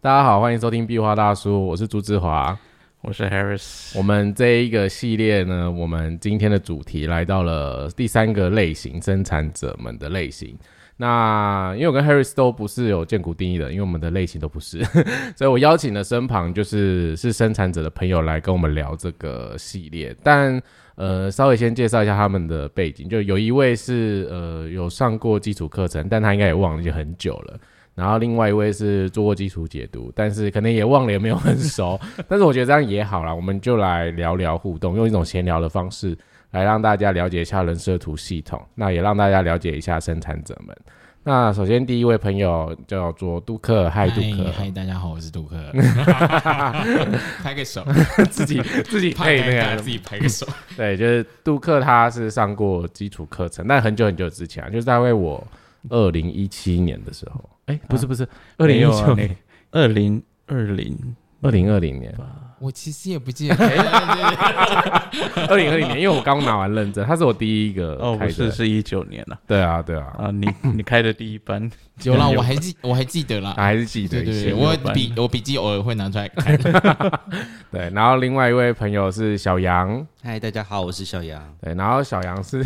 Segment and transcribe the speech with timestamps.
[0.00, 2.56] 大家好，欢迎收听壁画大叔，我是朱志华。
[3.00, 10.56] 我是 Harris，我们这一个系列呢，我们今天的主题来到了第三个类型——生产者们的类型。
[10.98, 14.84] 那因为我跟 Harris 都不是有建股定义的，因为我们的类型都不是，
[15.34, 20.14] 所以我邀请了身旁就是是生产者的朋友来跟我们聊这个系列。
[20.22, 20.62] 但
[20.94, 27.58] 呃，稍微先介绍一下他们的背景，就有一位是呃有上过基础课程，但他应该也忘了，已经很久了。
[27.98, 31.98] 然后另外一位是做过基础解读，但是可能也忘了，也没有很熟。
[32.28, 36.16] 但是我觉得这样也好啦，我们就来聊聊互动，用一种闲聊的方式
[36.52, 40.76] 来让大家了解一下人设图系统，那也让大家了解一下生产者们。
[41.24, 45.56] 那首先第一位朋友叫做杜克，嗨杜克，嗨大家好，我是杜克，
[47.42, 47.84] 拍个手，
[48.30, 50.46] 自己自己配那个，自己拍个手。
[50.76, 55.44] 对，就是杜克，他是上过基础课程，但很久很久之前，就是在为我
[55.90, 57.44] 二零一七年的时候。
[57.68, 59.36] 哎，不是不是，二零一九年，
[59.70, 62.14] 二零二零二零二零年，
[62.58, 63.54] 我其实也不记得。
[65.48, 69.38] 二零二零年，因为我刚拿完认证，他是我第一个哦，不是是一九年了。
[69.46, 71.70] 对啊，对啊，啊，你你开的第一班，
[72.02, 74.22] 有啦， 我还记我还记得了，还是记得。
[74.22, 76.58] 对对，我笔我笔记偶尔会拿出来看。
[77.70, 81.40] 对，然后另外一位朋友是小杨，嗨，大家好，我是小杨。
[81.60, 82.64] 对，然后小杨是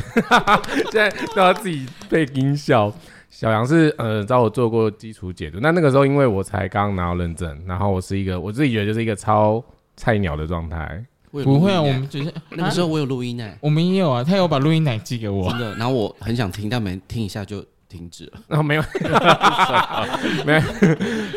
[0.91, 2.93] 现在都要自己背音效。
[3.33, 9.65] 小杨是呃找我做过基础解读，那那个时候因为我才刚拿到认证，然后我是一个我自己觉得就是一个超
[9.97, 11.03] 菜鸟的状态。
[11.31, 15.75] 不会啊，我们只是那个时候我有录音哎，我们也有啊，他有把录音奶寄给我，真的。
[15.77, 18.41] 然后我很想听，但没听一下就停止了。
[18.49, 18.83] 然后没有，
[20.47, 20.61] 没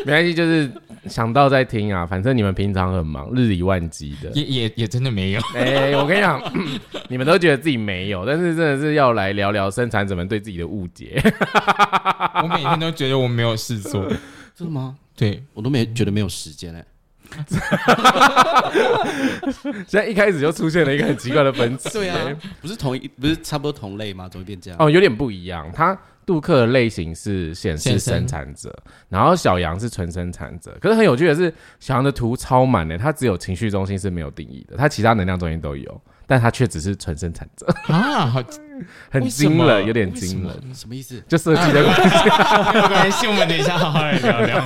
[0.04, 0.70] 没关系，就是。
[1.06, 5.40] 想到再听啊，反正你们平常很忙，日理万机的，也也也真的没有。
[5.54, 6.42] 哎，我跟你讲，
[7.06, 11.22] 你们都觉得自己没有，但是真的是要来聊聊生产者们对自己的误解。
[12.42, 14.04] 我每天都觉得我没有事做，
[14.56, 14.96] 真的吗？
[15.14, 16.84] 对我都没觉得没有时间哎。
[19.86, 22.18] 现在一开始就出现了一个很奇怪的分支，对啊，
[22.60, 24.28] 不是同一，不是差不多同类吗？
[24.28, 24.76] 怎么会变这样？
[24.80, 25.96] 哦，有点不一样，它。
[26.26, 28.76] 杜克的类型是显示生产者，
[29.08, 30.76] 然后小杨是纯生产者。
[30.80, 38.42] 可是很有趣的是，小杨的图超满的，他只有情绪中心是没有定义的，他其他能量中心都有，但他却只是纯生产者啊，好，
[39.08, 41.22] 很惊人，有点惊人，什么意思？
[41.28, 44.60] 就设计的 关系，我们等一下好好来聊聊。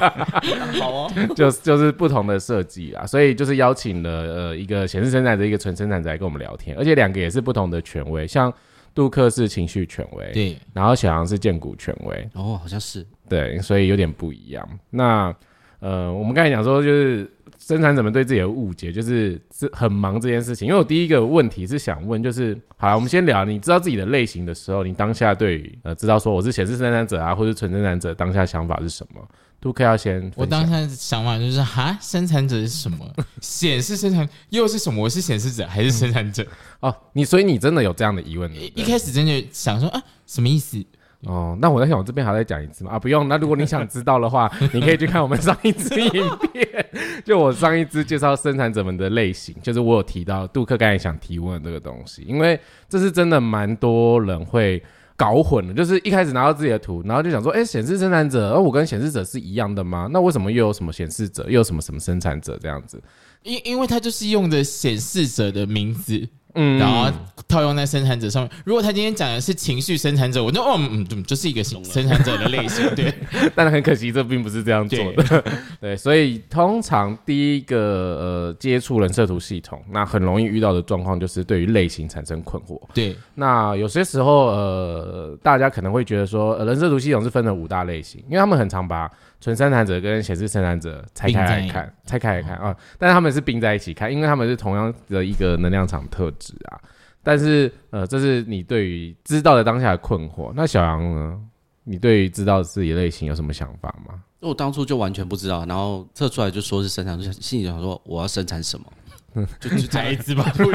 [0.81, 8.51] 好哦，就就是不同的设计啊，所以就是邀请了呃一个显示生产者，一个纯生产者来跟我们聊天，而且两个也是不同的权威，像。
[8.95, 14.69] 杜克是情绪权威，对，然后小杨是建股权威，哦，好像是，对，所以有点不一样。
[14.91, 15.35] 那
[15.79, 20.69] 呃，我们刚才讲说，就是生产者们对自己的误解，就是是很忙这件事情。
[20.69, 29.27] 因为我第一个问题是想问，就是好，我们先聊，你知道自己的类型的时候，你当下对呃，知道说我是显示生产者啊，或是纯生产者，当下想法是什么？
[29.61, 33.07] 杜克要先，我当下想法就是哈，生产者是什么？
[33.43, 35.03] 显示生产又是什么？
[35.03, 36.47] 我是显示者还是生产者？
[36.81, 38.51] 哦，你所以你真的有这样的疑问？
[38.75, 40.83] 一开始真的想说啊，什么意思？
[41.25, 42.93] 哦，那我在想，我这边还要再讲一次吗？
[42.93, 43.29] 啊，不用。
[43.29, 46.11] 那如果你想知道的话，你可以去看我们上一支影
[46.53, 54.83] 片，就我上一支介绍生产者们的类型，就是我有提到杜克刚才想提问的这个东西，因为这是真的蛮多人会。
[55.21, 60.09] 搞混了，就是一开始拿到自己的图，然后就想说，哎，显示生产者，而我跟显示者是一样的吗？
[60.11, 62.99] 那为什么又有什么显示者，又有什么什么生产者这样子？
[63.43, 66.27] 因因为他就是用的显示者的名字。
[66.55, 67.11] 嗯，然后
[67.49, 68.51] 套用在生产者上面。
[68.65, 73.13] 如果他今天讲的是情绪生产者，我就哦，嗯，就是一个生产者的类型，对。
[73.55, 75.45] 但是很可惜，这并不是这样做的。
[75.81, 82.81] 对， 所以通常第一个呃接触人设图系统，那很容易遇到的状况就是对于类型产生困惑。
[82.95, 83.17] 对。
[83.35, 89.11] 那有些时候呃，大家可能会觉得说，呃人设图系统是分了五大类型，因为他们很常把。
[89.41, 96.79] 纯生产者跟显示生产者拆开来看，拆开来看啊，但是他们是并在一起看，因为他们是同样的一个能量场特质啊。
[97.23, 100.53] 但是呃，这是你对于知道的当下的困惑。
[100.55, 101.41] 那小杨呢？
[101.85, 104.15] 你对于知道自己类型有什么想法吗？
[104.41, 108.87] 我当初就完全不知道，然后测出来就说是生产，就心里想说我要生产什么，
[109.59, 110.67] 就就猜一只吧， 就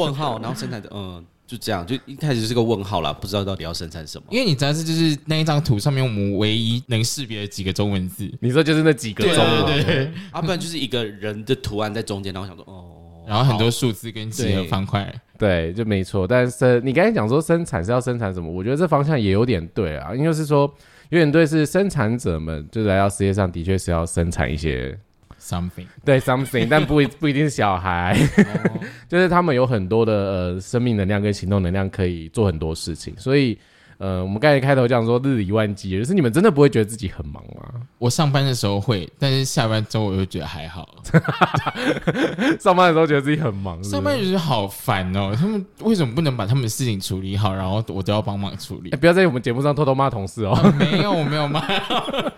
[0.00, 1.24] 问号，然后生产者嗯。
[1.50, 4.24] 就这样，就一开始是个问号啦，不知道到底要生产什么。
[4.30, 16.24] 因为你知道是就是那一张图上面我们唯一能识别的几个中文字，你说就是那几个中文，对对对，啊，不然就是一个人的图案在中间，然后想说哦，然后很多数字跟几何方块，对，就没错。
[16.24, 20.72] 但是你刚才讲说生产是要生产什么，我觉得这方向也有点对啊，因为是说
[21.08, 24.96] 有点对，是生产者们就来到世界上的确是要生产一些。
[25.40, 28.16] Something 对 something，但不不一定是小孩，
[29.08, 33.58] 就是他们有很多的呃生命能量跟行动能量可以做很多事情，所以
[34.00, 37.70] 呃，我们刚才开头讲说日理万机，就是你们真的不会觉得自己很忙吗？
[37.98, 40.88] 我上班的时候会，但是下班之后我就觉得还好。
[42.58, 48.96] 上班的时候觉得自己很忙，是是上班就是好烦哦，他们为什么不能把他们的事情处理好，然后我都要帮忙处理哎、？
[48.96, 51.60] 不要在我们节目上偷偷骂同事哦，没有，我没有骂，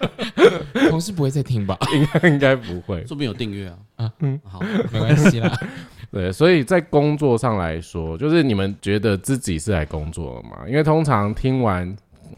[0.91, 1.79] 同事不会再听吧？
[1.95, 3.07] 应该应该不会。
[3.07, 3.77] 说不定有订阅啊。
[4.03, 4.61] 啊嗯，好，
[4.93, 5.51] 没关系啦。
[6.11, 10.69] 对，所以在工作上来说，就是你们觉得自己是来工作的嘛？
[10.69, 11.89] 因为通常听完，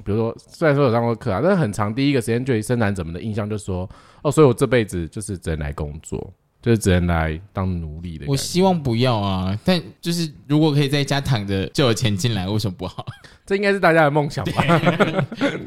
[0.05, 3.89] 比如说虽然说有上过课啊，但是很长第一个时间对于生产者们的印象就是说，
[4.23, 6.33] 哦，所以我这辈子就是只能来工作，
[6.65, 8.35] 就是只能来当奴隶的我。
[8.35, 13.05] 希望不要啊，但就是如果可以在家躺着就有钱进来，为什么不好？
[13.45, 14.81] 这应该是大家的梦想吧？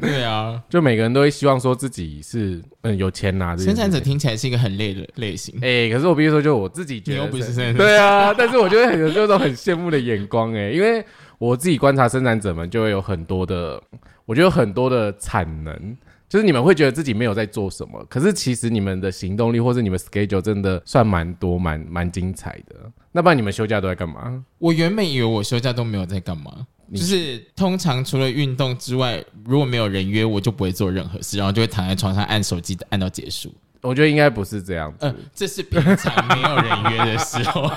[0.00, 3.56] 对啊， 就每个人都会希望说自己是嗯有钱拿。
[3.56, 5.54] 生产者听起来是一个很累的类型。
[5.62, 11.04] 哎、可是我必须说，就我自己觉得你又不是生产者对啊，但是我觉得很有这种很羡慕的眼光哎、因为
[11.38, 13.80] 我自己观察生产者们就会有很多的，
[14.26, 15.96] 我觉得有很多的产能。
[16.28, 22.76] 就是你们会觉得自己没有在做什么，可是其实你们的行动力或是你们 schedule 真的算蛮多、蛮蛮精彩的。
[23.12, 24.44] 那不然你们休假都在干嘛？
[24.58, 33.52] 我原本以为我休假都没有在干嘛，就是通常除了运动之外，如果没有人约，我就不会做任何事，然后就会躺在床上按手机按到结束。
[33.80, 34.98] 我觉得应该不是这样子。
[35.00, 37.70] 呃，这是平常没有人约的时候，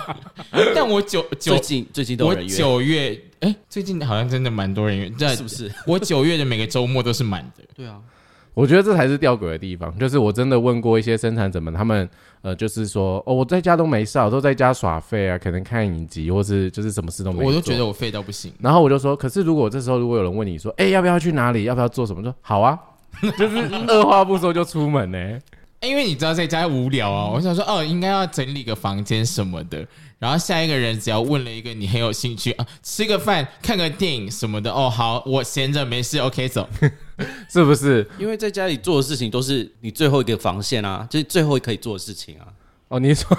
[0.75, 5.71] 但我九九最近最近都有我人约，九月，哎、最近好像真的蛮多人约，对，是不是？
[5.85, 7.63] 我九月的每个周末都是满的。
[7.75, 8.01] 对啊，
[8.53, 12.07] 我觉得这才是吊诡的地方，就是我真的问过一些生产者们，他们
[12.41, 17.45] 呃，就是说，哦，我在家都没事啊，我都在家耍废啊，可能看影集，或是就是什么事都没。
[17.45, 18.51] 我都觉得我废到不行。
[18.59, 22.21] 然后我就说，可是如果这时候如果有人问你说，哎、要不要去哪里，要不要做什么？
[22.21, 22.77] 说好啊，
[23.37, 23.57] 就是
[23.87, 25.17] 二话不说就出门呢、
[25.81, 29.85] 因为你知道在家无聊啊，我想说哦，应该要整理个房间什么的。
[30.19, 36.69] 然后下一个人只要问了一个你很有兴趣啊，吃个饭、看个电影什么的，哦，好，我闲着没事，OK，走。
[37.49, 38.07] 是不是？
[38.19, 42.45] 因为在家里做的事情都是你最后一个防线啊，就是最后可以做的事情啊。
[42.89, 43.35] 哦，你说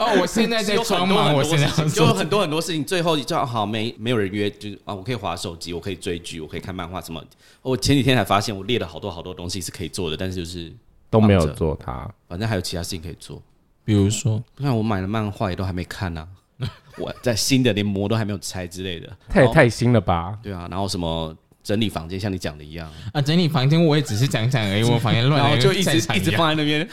[0.00, 7.22] 哦，我现在在 有很装忙，我现在就有很多很多事情，最后就好没没有人约，就是啊，我可以划手机，我可以追剧，我可以看漫画什么。
[7.62, 10.72] 我前几天才发现，我列了好多好多东西是可以做的，但是就是
[11.20, 13.42] 都没有做它，反正还有其他事情可以做。
[13.84, 16.26] 比如说，你看我买的漫画也都还没看呢、
[16.98, 19.16] 我在新的连膜都还没有拆之类的。
[19.28, 20.36] 太太新了吧？
[20.42, 26.88] 对啊，然后什么整理房间，像你讲的一样，啊，整理房间我也只是讲讲而已，我房间乱 然后就一直 一直放在那边。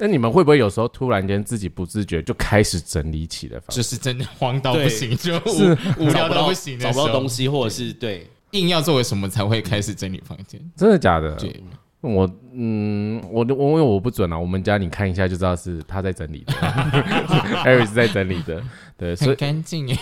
[0.00, 3.76] 那你们会不会有时候突然间自己不自觉就开始整理起来房间？
[3.76, 10.60] 就是真的慌到不行，就是无聊到不行找，不到东西，或者是对，硬要作为什么才会开始整理房间。
[10.76, 11.34] 真的假的？
[11.34, 11.60] 对，
[12.00, 18.62] 我嗯，我我因为我不准啊，我们家你看一下就知道是他在整理的，Harry 是在整理的，
[18.96, 19.96] 对，所很以干净耶。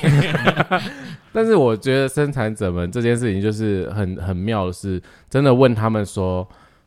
[1.33, 6.47] 但是我觉得生产者们这件事情就是很很妙的是，真的问他们说，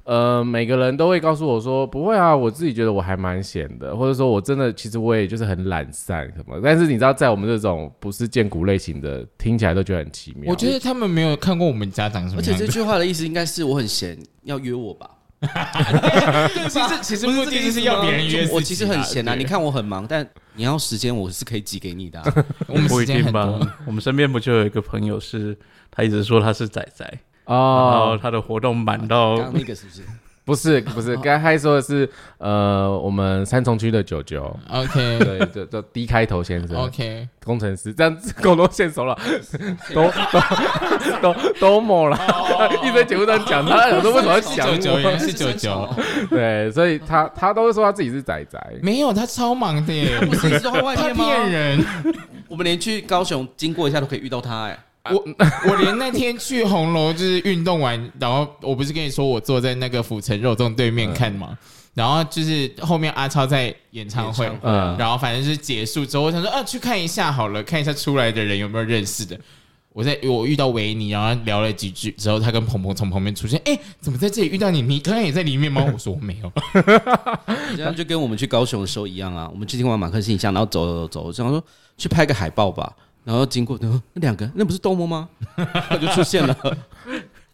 [0.09, 6.59] 呃，每个人都会告诉我说，不会啊，我自己觉得我还蛮闲的，或者说我真的其实我也就是很懒散什么。
[6.63, 10.50] 但是你知道，在我们这种不是荐股类型的，听起来都觉得很奇妙。
[10.51, 12.56] 我觉得他们没有看过我们家长什么而且。
[12.56, 15.11] 这句话的意思应该是我很闲，要约我吧？
[16.67, 22.19] 其实其实目的就是要别人约自己啊我其实很闲啊，你看我很忙，但你要时间我是可以挤给你的
[22.65, 23.69] 我们时一定吧间很多。？
[23.85, 25.55] 我们身边不就有一个朋友是，
[25.91, 27.07] 他一直说他是仔仔，
[27.56, 30.01] 然后哦，他的活动满到刚刚那个是不是？
[30.50, 32.10] 不是不是，刚才说的是
[32.40, 35.20] 呃，我们三重区的九九，OK。
[35.20, 36.75] 对，就就 D 开头先生。
[36.75, 39.15] OK，工程师，这样子够多线索了，
[39.94, 40.10] 都
[41.22, 42.18] 都都都某了，
[42.82, 45.18] 一直在节目上讲他， 有时候为什么要讲九九我？
[45.20, 45.88] 是九九，
[46.32, 51.25] 对，所以他他都会说他自己是仔仔，没有他超忙的耶，不是一直都在外面吗？
[51.25, 51.86] 骗人。
[52.48, 55.24] 我们连去高雄经过一下都可以遇到他、哎，我
[55.70, 61.58] 我连那天去红楼就是运动完，然后我不是跟你说我坐在那个府城肉粽对面看嘛，
[61.94, 69.39] 然后就是后面阿超在演唱会，嗯然后反正就是结束之后，我想说啊去看一下好了，看一下出来的人有没有认识的。
[69.91, 74.84] 我在我遇到维尼，然后聊了几句之后，他跟鹏鹏从旁边出现，哎、怎么在这里遇到你？
[74.84, 75.84] 你刚刚也在里面吗？
[75.91, 76.51] 我说我没有。
[77.75, 79.50] 这样就跟我们去高雄的时候一样啊。
[79.51, 81.62] 我们去听完马克信箱，然后走走走，想说
[81.98, 85.29] 去拍个海报吧，然后经过，然后那两个那不是多么吗？
[85.89, 86.55] 他就出现了。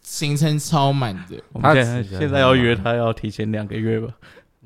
[0.00, 4.08] 行程超满的，我们现他现在要约他要提前两个月吧？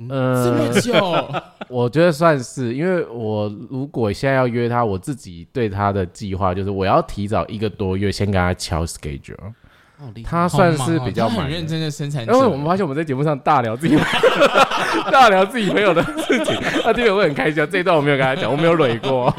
[0.08, 1.32] 这呃么，久，
[1.68, 9.34] 我觉得算是，因为我如果现在要约他，我自己对他的计划就是我要提早一个多月先跟他敲 schedule，
[10.24, 11.66] 他算是比较很认。
[11.66, 13.96] 真的生产者，因为我们发现我们在节目上大聊自己
[15.12, 17.66] 大聊自己朋友的事情，他听了会很开心。
[17.70, 19.32] 这一段我没有跟他讲，我没有累过。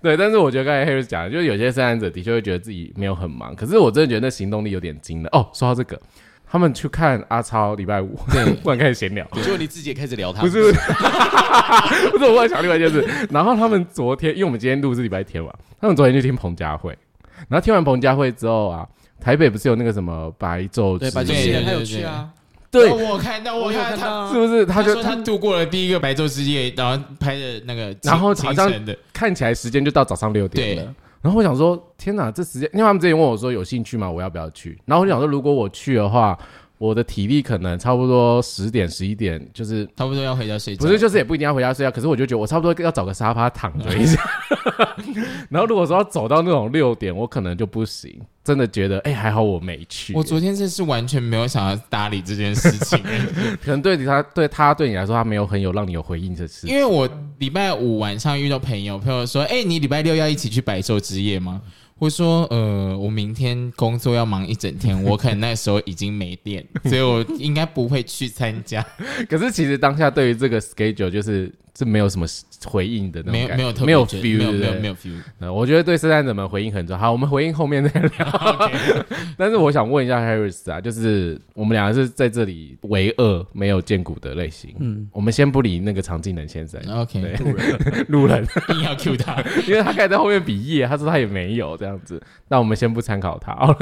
[0.00, 5.28] 对，但是我觉得刚才 Harris 讲的，就是有些生产者的确会觉得自己没有很忙，可是我真的觉得那行动力有点惊了。
[5.32, 6.00] 哦，说到这个，
[6.50, 10.72] 他们去看阿超礼拜五，对 突然开始闲聊，结果你自己也开始聊他，不是，
[12.12, 13.06] 不是，我忽然想另外一件事。
[13.30, 16.96] 然后他们昨天，因为我们今天录是礼拜天嘛，他们昨天去听彭佳慧，
[17.48, 18.86] 然后听完彭佳慧之后啊，
[19.20, 22.30] 台北不是有那个什么白昼对，之夜白昼之夜对他有去啊，
[22.70, 24.64] 对，哦我看到，我看到是不是？
[24.66, 28.72] 他就他度过了第一个白昼之夜，然后拍的那个，然后好像
[29.12, 30.94] 看起来时间就到早上六点了。
[31.22, 34.10] 然后我想说，天哪，这时间，因为他们之前问我说有兴趣吗？
[34.10, 34.80] 我要不要去？
[34.86, 36.38] 然后我就想说，如果我去的话，
[36.80, 40.86] 我的体力可能差不多十点、十一点，就是差不多要回家睡觉。
[40.86, 44.18] 不是，就是也不一定要回家睡觉，可是我就觉得我差不多要找个沙发躺着一下。
[45.50, 48.18] 然后如果说要走到那种六点，我可能就不行。
[48.42, 50.14] 真的觉得，哎、还好我没去。
[50.14, 52.98] 我昨天真是完全没有想要搭理这件事情，
[53.62, 56.74] 可能对他对他对你来说，他没有很有让你有回应的事因。
[56.74, 57.06] 为我
[57.38, 61.60] 礼拜五晚上遇到朋友，朋友说：“哎、你礼拜六要一起去白昼之夜吗？”
[62.00, 68.84] 我说：“呃，我明天工作要忙一整天， 我可能那时候已经没电，所以我应该不会去参加，
[69.28, 72.26] 可是其实当下对于这个 schedule 就是是没有什么
[72.66, 75.22] 回应的那种感觉没有没有没有 feel，没有对不对没有没有 feel。
[75.38, 77.00] 那我觉得对生产者们回应很重要。
[77.00, 78.70] 好，我们回应后面再聊。
[79.38, 84.74] 但是我想问一下 Harris 啊，就是我们两个是在这里唯二没有见骨的类型。
[84.78, 92.22] 嗯，我们先不理那个常技能先生，OK，对路人， 硬要 Q 他，因为他开始在后面比耶，他说他也没有这样子。
[92.48, 93.74] 那我们先不参考他哦。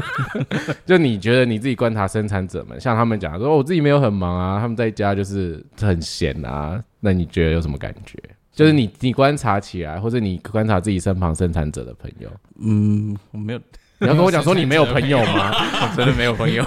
[0.87, 6.83] 就你觉得你自己观察生产者们，像他们讲说，哦我自己没有很忙啊，他们在家就是很闲啊。
[7.01, 8.19] 那你觉得有什么感觉？
[8.53, 12.29] 就是你你观察起来，或者你观察自己身旁生产者的朋友，
[12.61, 13.61] 嗯，我没有，
[14.01, 15.53] 你要跟我讲说你没有朋友吗？
[15.81, 16.65] 我真的没有朋友。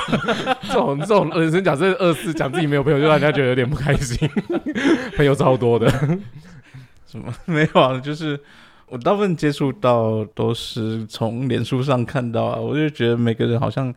[0.69, 4.17] 这种这种人生假设二四讲自己没有朋友，就让人家觉得有点不开心。
[5.17, 5.89] 朋友超多的，
[7.05, 7.99] 什么没有啊？
[7.99, 8.39] 就是
[8.87, 13.93] 我大部分接触到都是从脸书上看到啊，我就觉得每个人好像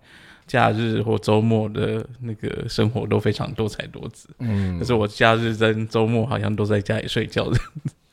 [0.46, 4.28] 假日或周末的那个生活都非常多彩多姿。
[4.38, 7.58] 嗯可是我假日跟周末好像都在家里睡觉的。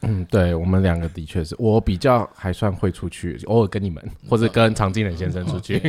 [0.01, 5.79] 嗯，对我们两个的确是我比较还算会出去，偶尔跟你们或者跟常经人先生出去，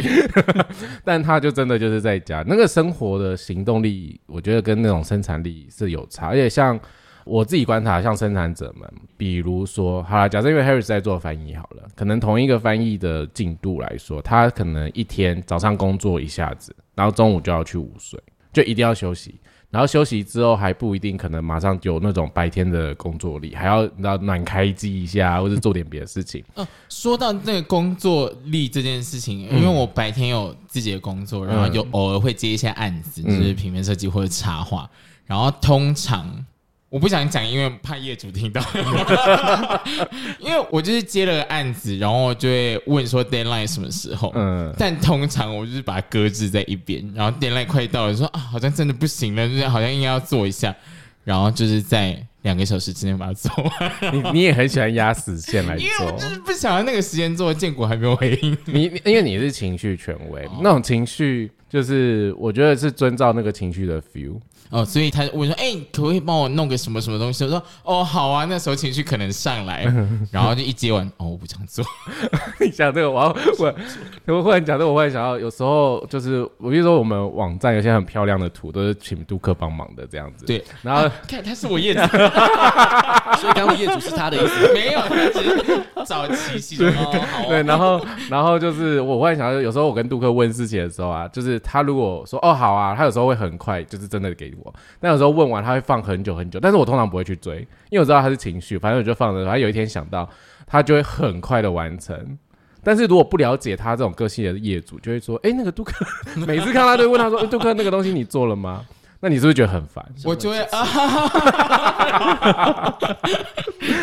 [1.02, 6.78] 但他就真的就是在家，那个生活的行动力，我觉得跟那种生产力是有差，而且像。
[7.24, 18.20] 我自己观察，像生产者们，比如说，好了，假设因为 Harris 在做翻译好了，可能同一个翻译的进度来说，他可能一天早上工作一下子，然后中午就要去午睡，
[18.52, 19.36] 就一定要休息，
[19.70, 26.44] 然后休息之后还不一定可能马上有那种白天的工作力，还要你知道暖开机一下，或者做点别的事情。
[26.88, 34.90] 说到那个工作力这件事情，因为我白天有自己的工作，然后有偶尔会接一些案子，嗯就是平面设计或者插画，
[35.24, 36.44] 然后通常。
[36.92, 38.61] 我不想讲，因为怕业主听到。
[40.38, 44.30] 因为我就是接了个案子，然后就会问说 deadline 什么时候。
[44.34, 50.76] 嗯，但通常我就是把它搁置在一边，然后 deadline 快到了，说啊，好像真的不行了，就是好像应该要做一下，
[51.25, 58.56] 然后就是在两个小时之内把它做完，你你也很喜欢压死线来 因为我就，是不想要那个时间做，建国还没有回应。
[58.66, 64.38] 你你因为你是情绪权威，那种情绪就是我觉得是遵照那个情绪的 feel。
[64.70, 67.44] 哦，所以他我说，哎、可不可以帮我弄个什么什么东西？
[67.44, 68.46] 我说，哦，好啊。
[68.46, 69.84] 那时候情绪可能上来，
[70.32, 71.84] 然后就一接完，哦，我不想做。
[72.58, 80.46] 你讲这个，我要我我忽然讲这个，我忽然想到，有时候就是我比如说我们网站有些很漂亮的图，都是请杜克帮忙的这样子。
[80.46, 82.00] 对，然后啊看他是我业主，
[83.38, 84.72] 所以刚刚业主是他的意思。
[84.74, 87.62] 没有，他只是早期戏中哦，好对，啊。
[87.62, 94.74] 然后然后就是我忽然想到，有时候我跟杜克问事情的时候啊，就是他如果说哦好啊，他有时候会很快，就是真的给我。
[95.00, 97.58] 但有时候问完他会放很久很久，但是我通常不会去追，
[97.90, 99.44] 因为我知道他是情绪，反正我就放着。
[99.44, 100.28] 反正有一天想到，
[100.66, 102.38] 他就会很快的完成。
[102.84, 105.94] 但是如果不了解他这种个性的业主，就会说：“哎、那个杜克，
[106.46, 108.84] 每次看他都问他说，哎杜克那个东西你做了吗？”
[109.24, 110.04] 那你是不是觉得很烦？
[110.24, 110.84] 我就会啊，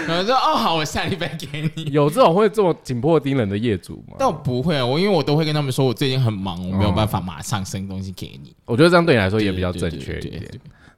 [0.08, 1.92] 然后 说哦好，我下礼拜给你。
[1.92, 4.16] 有这种会这么紧迫盯人的业主吗？
[4.18, 8.56] 但我不会啊，我因为我都会跟他们说，我最近很忙，我没有办法马上生东西给你。
[8.64, 10.50] 我觉得这样对你来说也比较正确一点。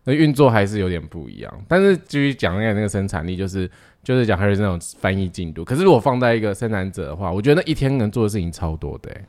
[0.04, 1.52] 那运作还是有点不一样。
[1.68, 3.68] 但是继续讲那个那个生产力，就是
[4.04, 5.66] 就是讲还是那种翻译进度。
[5.66, 9.26] 可是如果放在一个生产者的话，我觉得那一天能做的事情超多的、欸。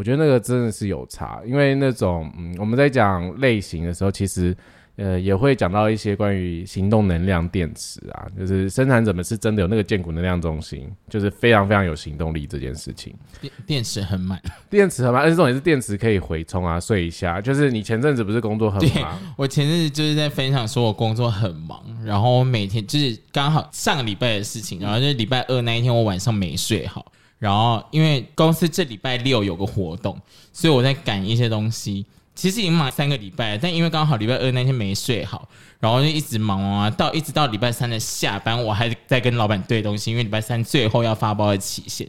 [0.00, 4.56] 我觉得那个真的是有差，因为那种嗯，我们在讲类型的时候，其实
[4.96, 13.14] 呃，也会讲到一些关于行动能量电池啊，就是生产者们是真的有那个建股能量中心，就是非常非常有行动力这件事情。
[13.42, 14.40] 电电池很满。
[14.70, 17.38] 电池很慢，而且重点是电池可以回充啊，睡一下。
[17.38, 30.16] 就是你前阵子不是工作很忙， 我前阵子就是在分享说我工作很忙，然后我每天就是刚好上个礼拜的事情，然后就是礼拜二那一天我晚上没睡好，然后因为公司这礼拜六有个活动，
[30.52, 32.06] 所以我在赶一些东西。
[32.32, 35.46] 其实已经忙三个礼拜了，但因为刚好礼拜二那天没睡好，
[35.78, 42.08] 然后就一直忙啊，到一直到礼拜三的下班，我还在跟老板对东西，因为礼拜三最后要发包的期限。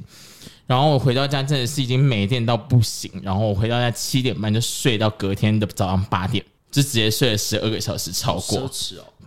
[0.68, 8.72] 然后我回到家真的是已经没电到不行，然后我回到家七点半就睡到隔天的早上八点，就直接睡了十二个小时，超过，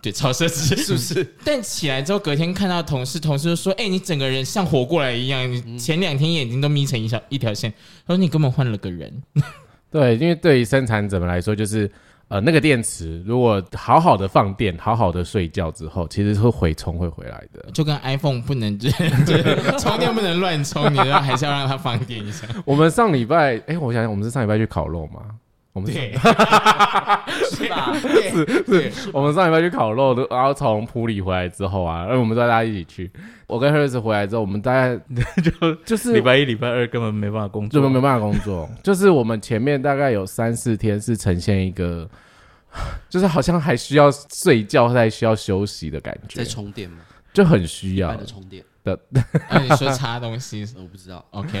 [0.05, 1.33] 对，超奢侈，是不是？
[1.43, 7.73] 但起来之后，隔天看到同事，同事就说：“哎、你整个人像活过来一样，你前两天眼睛都眯成一小一条线。”
[8.05, 9.11] 他说：“你根本换了个人。
[9.89, 11.89] 对，因为对于生产者们来说，就是
[12.27, 17.65] 呃那个电池如果好好的放电，好好的睡觉之后，其实是会回充会回来的”。
[17.73, 22.47] 就跟 iPhone 不能 就就是充电不能乱充，你要还是要让它放电一下。
[22.65, 25.21] 我们上礼拜，哎，我想想，我们是上礼拜去烤肉吗？
[25.75, 26.13] 我们是对，
[27.51, 27.93] 是吧？
[28.65, 33.11] 对，我们上礼拜去烤肉，然后从普里回来之后啊，然后我们大家一起去。
[33.45, 34.97] 我跟 Harris 回来之后，我们大概
[35.43, 42.09] 就就是礼拜一、礼拜二根本没办法工作，根本没办法工作，就是我们前面大概有三四天是呈现一个，
[43.09, 46.99] 就是好像还需要睡觉，还需要休息的感觉在，充电吗？
[47.33, 48.63] 就很需要充电，
[49.49, 51.25] 那你说插东西我不知道。
[51.31, 51.59] ，OK？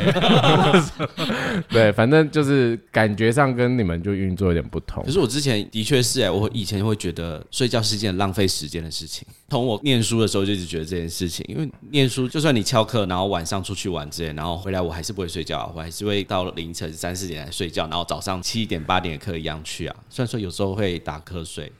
[1.69, 5.11] 对，反正就是感觉上跟你们就运作有点不同可。
[5.11, 9.27] 是我之前的确是哎、我以前会觉得睡觉是一件浪费时间的事情。
[9.49, 19.95] 从我念书的时候就一直觉得这件事情，因为念书就算你翘课，然后晚上出去玩之类，然后回来我还是不会睡觉啊，我还是会到凌晨三四点才睡觉，然后早上七点八点的课一样去啊。
[20.09, 21.71] 虽然说有时候会打瞌睡，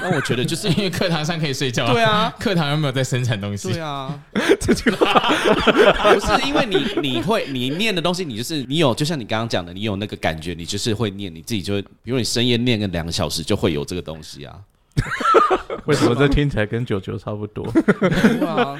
[0.00, 4.18] 但我觉得就是因为课堂上可以睡觉，对啊，课堂又没有在生产东西对，啊，
[4.60, 5.32] 这句话。
[6.14, 14.54] 不是因为你你会你念的东西，你就是你有，就像你刚刚讲的，你有那个感觉，你就是会念，你自己就会，比如你深夜念个两个小时，就会有这个东西啊。
[15.86, 17.66] 为什么这听起来跟九九差不多？
[17.72, 18.78] 对啊，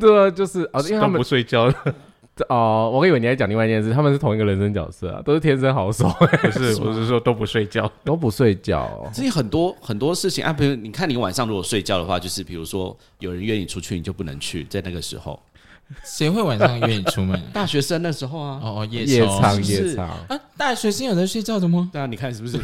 [0.00, 1.74] 对啊，就是啊，因为他们不睡觉了，
[2.48, 7.90] 哦，我以为你在讲另外一件事，他们是同一个人生角色啊，都是天生好手，不是， 我是说都不睡觉。
[8.02, 9.08] 都不睡觉哦。
[9.14, 15.38] 所以很多很多事情啊，比如你看你晚上如果睡觉的话，就是比如说有人约你出去，你就不能去，在那个时候，
[16.04, 17.40] 谁会晚上约你出门？
[17.54, 21.88] 大学生那时候啊，哦哦，夜夜抽唱是不是夜场，啊，大学生有在睡觉的吗？
[21.92, 22.56] 对啊，你看是不是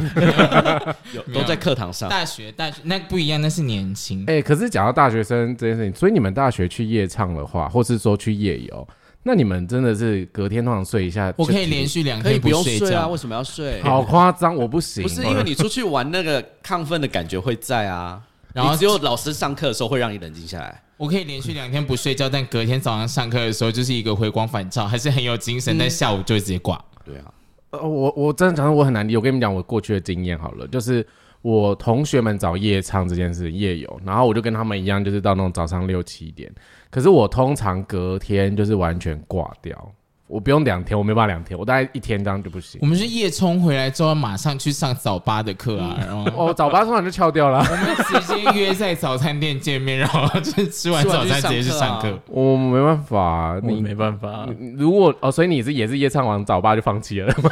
[1.15, 2.09] 有都在课堂上？
[2.09, 4.25] 大学大学那不一样，那是年轻。
[4.27, 8.87] 哎、可是讲到大学生这件事情，所以你们大学去夜唱的话，或是说去夜游，
[9.23, 13.03] 那你们真的是隔天通常睡一下，我可以连续两可以不用睡睡啊？
[13.03, 13.81] 觉为，什么要睡？
[13.83, 15.03] 好夸张，我不行。
[15.03, 18.21] 不是因为你出去玩那个亢奋的感觉会在啊，
[18.53, 20.81] 然后你只有老师上课的时候会让你冷静下来。
[20.97, 26.83] 我可以连续两天不睡觉，但隔天早上上课的时候就是一个回光返照，还是很有精神，但下午就会直接挂。
[27.05, 27.33] 对啊，
[27.71, 29.17] 呃，我我真的讲我很难理解。
[29.17, 31.05] 我跟你们讲我过去的经验好了，就是
[31.41, 36.51] 我同学们找夜唱这件事，夜游，然后我就跟他们一样，就是到那种早上六七点。
[36.89, 39.91] 可是我通常隔天就是完全挂掉，
[40.27, 42.85] 我不用两天，我没办法两天，我大概一天这样就不行我。
[42.85, 47.59] 们是夜冲回来之后马上去上早八的课啊，然后哦，早八通常就翘掉了。
[47.65, 52.19] 我们直接约在早餐店见面，然后就吃完早餐直接去上课。
[52.27, 57.49] 我没办法，你我没办法，如果哦，所以你是也是夜唱完早八就放弃了吗？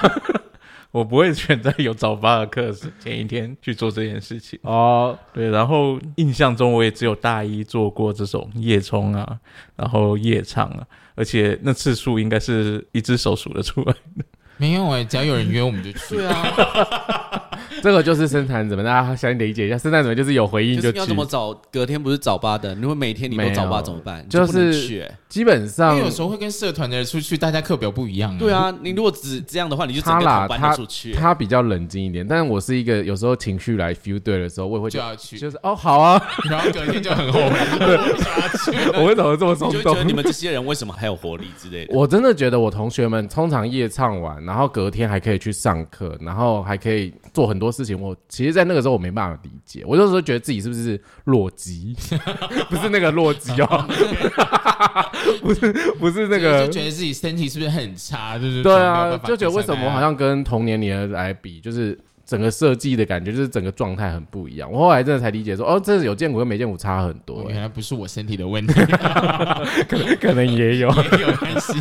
[0.92, 4.58] 我不会选在有早八的课时前一天去做这件事情。
[4.64, 9.40] 哦，对，然后印象中我也只有大一做过这种夜冲啊，
[9.76, 14.26] 然后夜唱啊，而且那次数应该是一只手数得出来的。
[14.58, 16.16] 没有哎、只要有人约我们就去。
[16.16, 17.49] 对啊，
[17.82, 21.54] 这个就是生产者们，大家先理解一下，生产者们就是有回应就是你要怎，么早？
[21.72, 24.24] 隔天不是早八的，如果每天你都早八怎么办？
[24.26, 38.98] 你就是去、欸基本因上为有时候会跟社团的人出去，大家课表不一样、对，啊，你如果只这样的话，你就整他他出去、他比较冷静一点，但是我是一个有时候情绪来 feel 对的时候，我也会就要去，就是哦好啊，然后隔天就很后悔，为什么要去？
[38.98, 40.04] 我为什么这么冲动你就觉得？
[40.04, 41.96] 你们这些人为什么还有活力之类的？
[41.96, 48.00] 我真的觉得我同学们通常夜唱完，然后隔天还可以去上课，然后还可以做很多事情。
[48.00, 51.96] 我其实，在那个时候我没办法理解，我有时候觉得自己是不是弱鸡，
[52.70, 53.86] 不是那个弱鸡哦，
[55.42, 58.38] 不是不是那个就觉得自己身体是不是很差？
[58.40, 61.98] 就是对啊就觉得为什么好像跟同年龄的来比，就是
[62.30, 64.72] 整个设计的感觉，就是整个状态很不一样。
[64.72, 68.74] 我后来真的才理解说，哦，这有见骨跟没见骨差很多、原来不是我身体的问题，
[70.22, 70.88] 可能也有。
[71.18, 71.74] 也有关系。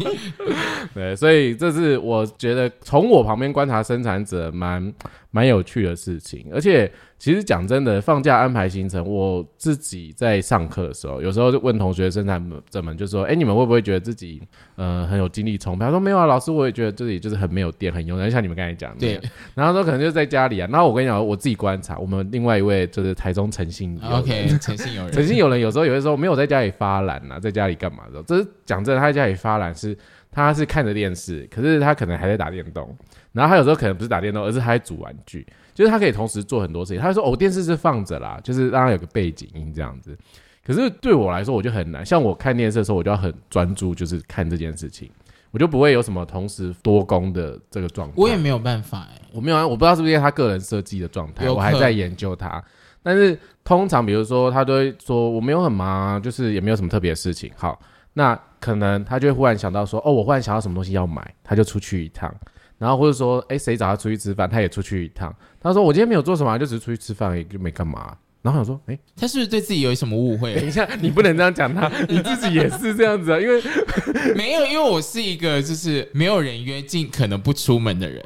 [0.94, 4.90] 对，所以这是我觉得从我旁边观察生产者蛮
[5.30, 6.46] 蛮有趣的事情。
[6.50, 14.40] 而且其实讲真的，放假安排行程，我自己在上课的时候，有时候就问同学生产怎么，就说：“哎，你们会不会觉得自己
[14.76, 19.20] 呃很有精力充沛？”他说：“没有啊，老师，我也觉得自己就是很没有电，很慵懒，像你们刚才讲的。”对，
[19.56, 20.68] 然后说可能就在家里啊。
[20.70, 28.22] 然后我跟你讲，我自己观察，我们另外一位就是台中诚信友人 OK，诚信有人，诚信有人有时候有的时候没有在家里发懒啊，在家里干嘛的？
[28.22, 29.96] 这是讲真的，他在家里发懒是
[30.30, 32.96] 他是看着电视，可是他可能还在打电动。
[33.32, 35.46] 然后他有时候可能不是打电动，而是他在煮玩具，
[35.78, 37.00] 就是他可以同时做很多事情。
[37.00, 40.18] 他说：“哦，电视是放着啦，就是让他有个背景音这样子。”
[40.66, 42.04] 可是对我来说，我就很难。
[42.04, 45.08] 像我看电视的时候，我就要很专注，就是看这件事情，
[45.52, 48.14] 我就不会有什么同时多工的这个状态。
[48.16, 52.60] 我也没有办法哎、我没有啊，我不知道是不是因为他个人设计的状态，我还在研究他。
[53.04, 57.52] 但是通常比如说他都会说我没有很忙啊，就是也没有什么特别的事情。
[57.54, 57.80] 好，
[58.14, 62.34] 那可能他就会忽然想到说，哦，我忽然想到什么东西要买，他就出去一趟。
[62.78, 65.34] 然后或者说，哎，谁找他出去吃饭，他也出去一趟。
[65.60, 68.16] 他说我今天没有做什么啊，就只是出去吃饭，也就没干嘛。
[68.40, 70.54] 然后我想说，哎，他是不是对自己有什么误会？
[70.54, 73.60] 等一下，你不能这样讲他，你自己也是这样子啊，因为
[74.36, 78.22] 没有，因为我是一个就是没有人约，尽可能不出门的人。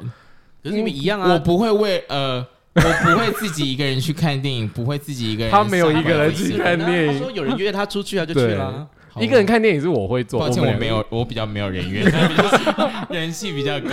[0.61, 5.51] 可是你们一样啊我啊，不会为呃，我不会自己一个人去看电影，不会自己一个人。
[5.51, 8.87] 他没有一个人去看电影他说有人约他出去啊，就去了
[9.19, 13.89] 一个人看电影是我会做，抱歉，我没有，我比较没有人约， 他比较人气比较高。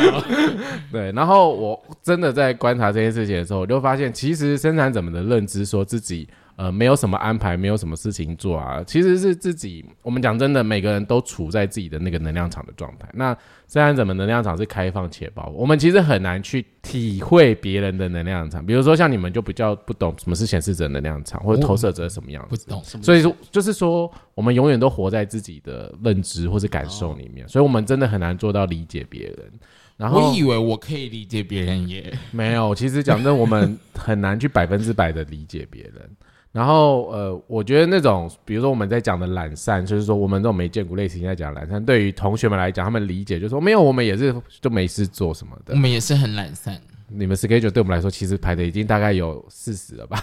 [0.90, 6.28] 对，然后我真的在观察这件事情的时候，我就发现，其实生产者们的认知，说自己
[6.60, 9.82] 呃没有什么安排，没有什么事情做啊，其实是自己。
[10.02, 13.08] 我们讲真的，每个人都处在自己的那个能量场的状态。
[13.14, 13.34] 那
[13.66, 18.64] 虽然怎么能量场是开放且包，我们其实很难去体会别人的能量场。
[18.66, 22.66] 比如说像你们就比较不懂什么是显示者能量场，或者投射者什么样子。
[22.66, 29.50] 不懂，所以说，就是说，我们永远都活在自己的认知或是感受里面，所以我们真的很难做到理解别人。
[29.96, 35.94] 然后我以为我可以理解别人耶，没有，其实讲真，我们很难去百分之百的理解别人。
[36.52, 45.78] 然后，呃，我觉得那种，比如说我们在讲的懒散，就是说我们这种没见过类型在讲懒散，对于同学们来讲，他们理解就是说没有，我们也是就没事做什么的我。
[45.78, 46.80] 们也是很懒散。
[47.12, 50.22] 你们 schedule 对我们来说，其实排的已经大概有四十了吧？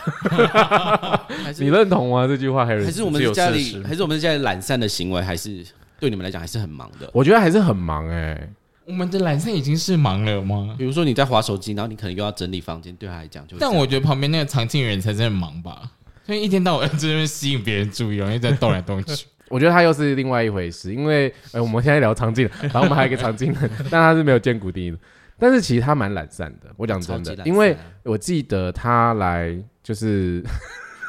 [1.59, 2.25] 你认同吗？
[2.27, 2.85] 这句话，Harry？
[2.85, 5.65] 还是我们家里，还是我们家里懒散的行为，还是
[5.99, 7.09] 对你们来讲还是很忙的。
[7.13, 8.49] 我觉得还是很忙哎、
[8.85, 10.75] 我们的懒散已经是忙了吗？
[10.77, 13.57] 比如说你在划手机，然后你可能又要整理房间，对他来讲就。
[13.59, 15.91] 但我觉得旁边那个常静人才是很忙吧，
[16.27, 19.25] 所以一天到晚在这边吸引别人注意，容易在动来动去。
[19.49, 24.99] 我觉得他又是另外一回事，因为呃，我们现在聊长进， 然后我们还有一个长进人， 但他是没有见骨定的，
[25.39, 26.67] 但是其实他蛮懒散的。
[26.75, 30.43] 我讲真的因为我记得他来就是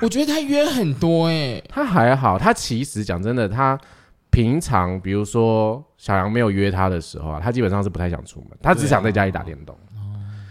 [0.00, 3.76] 我觉得他约很多哎、他还好，他其实讲真的，他
[4.30, 9.76] 平常比如说小杨没有约他的时候啊，他基本上是不太想出门，他只想在家里打电动。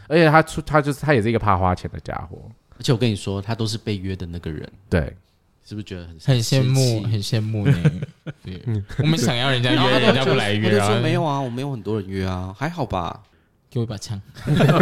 [0.09, 5.01] 而且他出他就是他也是一个怕花钱的家伙，而且我跟你说，他都是被约的那个人，对，
[5.65, 7.91] 是不是觉得很很羡慕，很羡慕呢。
[8.43, 8.61] 对，
[8.99, 13.23] 我们想要人家然后约，人家不来约，就然后说没有啊，我没有很多人约啊，还好吧。
[13.69, 14.19] 给我一把枪。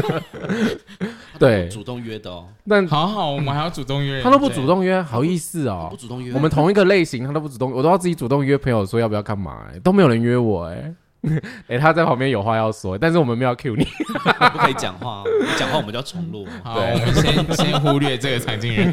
[1.40, 5.98] 对主动约的哦，但好好，我们还要主动约，他都不主动约，好意思哦不。
[5.98, 6.32] 主动约。
[6.34, 10.94] 我们同一个类型，他都不主动，我都要自己主动约朋友说要不要干嘛、欸，都没有人约我、欸，
[11.68, 13.86] 哎，他在旁边有话要说，但是我们没有 cue 你。
[14.52, 16.48] 不可以讲话哦，你讲话我们就要重录。
[16.64, 18.90] 好，我们先先忽略这个常进人？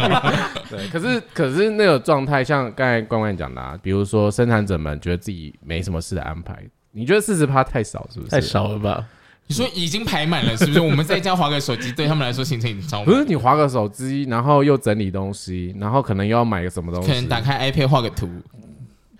[0.71, 6.57] 对，可是可是那个状态，像刚才关关讲的、啊，比如说生产者们觉得自己没什么事的安排，
[6.91, 8.31] 你觉得四十趴太少是不是？
[8.31, 9.05] 太少了吧？
[9.49, 10.81] 你说已经排满了，是不是？
[10.81, 13.21] 我们在家划个手机，对他们来说行程已经超不满。
[13.21, 18.31] 是你划个手机，然后又整理东西，然后可能又要买个什么东西，可能打开 iPad 画个图，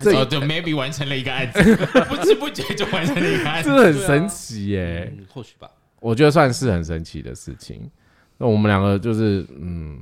[0.03, 1.59] 这哦，就，maybe 完成了一个案子，
[2.09, 3.69] 不知不觉就完成了一个案子。
[3.69, 5.69] 这很神奇耶、嗯，或许吧。
[5.99, 7.89] 我觉得算是很神奇的事情。
[8.37, 9.97] 那我们两个就是，嗯，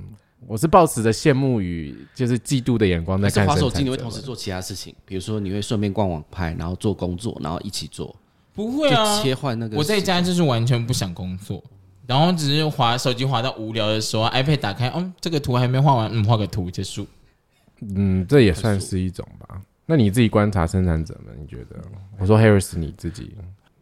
[0.48, 3.84] 我是抱持着羡慕与就是嫉妒的眼光在但是滑手机。
[3.84, 8.16] 你会同时做其他事情，比如说你会顺便逛网拍，然后做工作，然后一起做，
[8.54, 9.78] 不会啊就，切换那个。
[9.78, 11.64] 我在家就是完全不想工作，
[12.08, 17.06] 然后只是滑手机滑到无聊的时候，iPad 打开，嗯，这个图还没画完，嗯，画个图结束。
[17.96, 19.62] 嗯，这也算是一种吧。
[19.86, 21.76] 那你自己观察生产者们，你觉得？
[22.18, 23.36] 我说 Harris 你自己，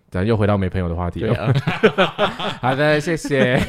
[0.10, 1.54] 咱又回到没朋友的话题了。
[2.60, 3.62] 好的，谢谢。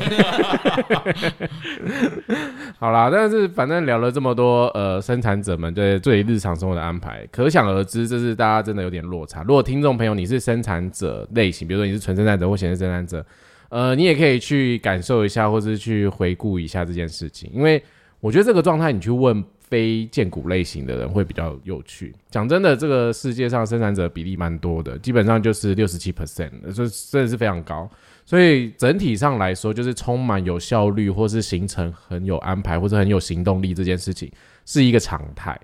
[2.78, 9.42] 好啦，但是反正聊了这么多，呃，生产者们对对日常生活的安排，可想而知，这是大家真的有点落差。
[9.42, 13.22] 如果听众朋友你是生产者类型，比如说你是纯生产者或显示生产者，
[13.68, 17.82] 呃，你也可以去感受一下，或是去回顾一下这件事情，因为
[18.20, 22.12] 我觉得这个状态你去问非荐股类型的人会比较有趣。
[22.28, 27.88] 讲真的，这个世界上生产者比例蛮多的，基本上就是六十七 percent，就真的是非常高。
[28.26, 34.30] 所以整体上来说，就是充满有效率，或是行程很有安排，或者很有行动力这件事情
[34.66, 35.58] 是一个常态。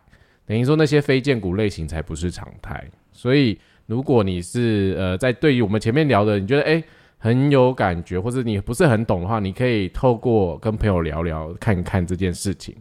[0.47, 2.88] 等于说那些非荐股类型才不是常态。
[3.12, 6.83] 所以如果你是呃在对于我们前面聊的，你觉得诶
[7.19, 12.75] 很有感觉，或者你不是很懂的话，你可以透过跟朋友聊聊看看这件事情。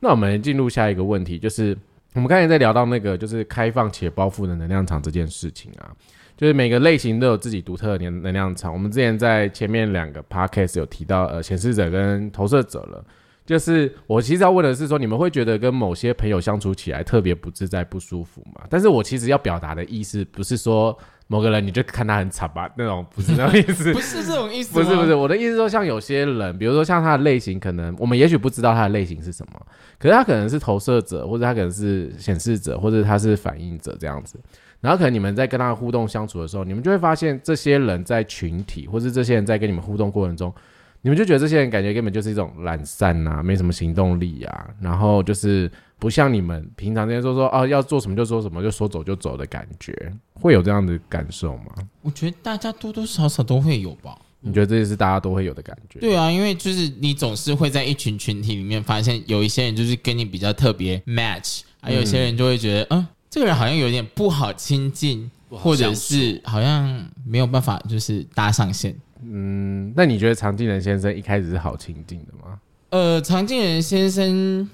[0.00, 1.76] 那我们进入下一个问题，就是
[2.14, 5.90] 我们刚才在聊到那个就是开放且包覆的能量场这件事情啊。
[6.36, 8.70] 就是每个类型都有自己独特的能能量场。
[8.70, 13.02] 我们之前在前面两个 podcast 有提到，呃，显示者跟投射者了。
[13.46, 18.66] 就是我其实要问的是说，你们会觉得跟某些朋友相处起来特别不自在、不舒服吗？
[18.68, 20.94] 但是我其实要表达的意思不是说
[21.28, 29.60] 某个人你就看他很惨吧，那种不是那种意思，不是这种意思， 不是不是，我的意思说，像有些人，比如说像他的类型，可能我们也许不知道他的类型是什么，
[29.98, 34.38] 可是他可能是投射者，或者他可能是显示者，或者他是反应者这样子。
[34.80, 40.54] 然后可能你们在跟他互动相处的时候，你们就会发现这些人在群体，或是这些人在跟你们互动过程中，
[41.00, 51.74] 你们就觉得这些人感觉根本就是一种懒散啊，没什么行动力啊，然后就是不像你们平常这些说说哦要做什么就做什么，就说走就走的感觉，会有这样的感受吗？
[52.02, 54.18] 我觉得大家多多少少都会有吧。
[54.40, 55.98] 你觉得这也是大家都会有的感觉？
[55.98, 63.06] 对啊，因为就是你总是会在一群群体里面发现有一些人就是跟你比较特别 match，还有一些人就会觉得嗯。
[63.28, 68.96] 这个人好像有点不好亲近，或者是好像没有办法就是搭上线。
[69.22, 72.58] 嗯，那你觉得常静人先生一开始是好亲近的吗？
[72.90, 74.66] 呃，常静人先生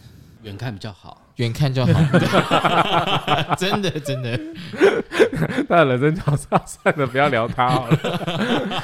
[0.42, 1.92] 远看比较好，远看就好。
[3.56, 4.38] 真 的真的，
[5.68, 7.98] 那人生角色算了，不要聊他好了。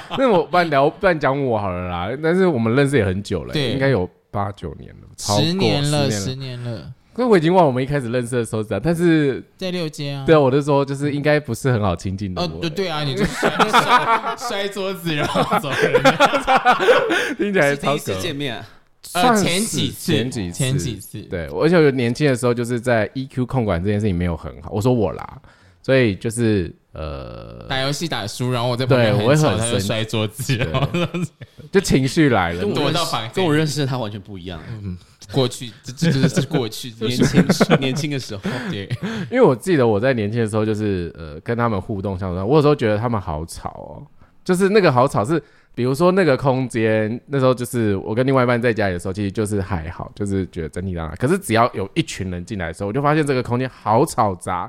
[0.17, 2.09] 那我不然聊，不然讲我好了啦。
[2.23, 6.93] 但是我们认识也很久了，对，应该有八九年了，十年了，十年了。
[7.13, 10.25] 可是我已经忘我们一开始认识的时候是，但是在六街啊。
[10.25, 12.41] 对啊，我就说就是应该不是很好亲近的。
[12.41, 15.69] 哦，对对啊，你就摔摔桌子然后走，
[17.37, 18.65] 听起来第一次见面，
[19.15, 21.23] 呃，前几次，前几次，前几次。
[21.23, 25.41] 对，而且我年轻的时候就是在 EQ 控管这件事情没有很好，我说我啦，
[25.83, 30.89] 所以就是呃，打游戏打输，然后我在旁边我会很生摔桌子，然后
[31.71, 34.61] 就情绪来了，躲到房跟我认识的他完全不一样。
[34.69, 34.97] 嗯。
[35.31, 37.45] 过去，这这这是过去，年轻
[37.81, 38.89] 年轻的时候，对，
[39.31, 44.01] 因为我记得我在年轻的时候，就是呃跟他们互动相处，我有时候觉得他们好吵哦，
[44.43, 45.43] 就是那个好吵是，
[45.79, 54.69] 比如说那个空间，那时候就是我跟另外一半在家里的时候，其实就是还好，就是觉得整体上，可是只要有一群人进来的时候，我就发现这个空间好吵杂，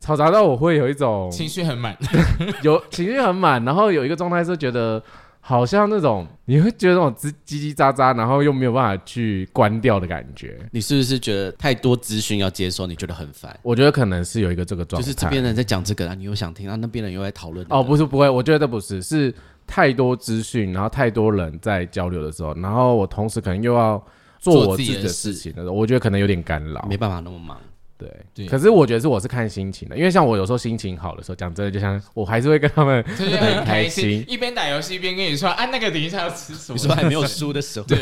[0.00, 1.96] 吵杂到我会有一种情绪很满，
[2.64, 5.00] 有情绪很满，然后有一个状态是觉得。
[5.48, 10.58] 好像那种你会觉得那种叽叽叽喳喳，然后又没有办法去关掉的感觉。
[10.72, 13.56] 你是不是觉得太多资讯要接收，你觉得很烦？
[13.62, 17.64] 我觉得可能是有一个这个状态，就是这边人在讲这个啊，你又想听啊，那边人又在讨论。
[17.70, 19.32] 哦，不是，不会，我觉得不是，是
[19.66, 24.02] 太多资讯，然后太多人在交流的时候，然后我同时可能又要
[24.38, 27.58] 做我自己的事情的时候，我觉得可能有点干扰，没办法那么忙。
[27.98, 36.76] 对，可是我觉得是我是看心情的，因为像我有时候心情好的时候，讲真的，就像我还是会跟他们很开心，一边打游戏一边跟你说，啊，那个等一下要吃什么？
[36.76, 37.98] 你说还没有输的时候， 对，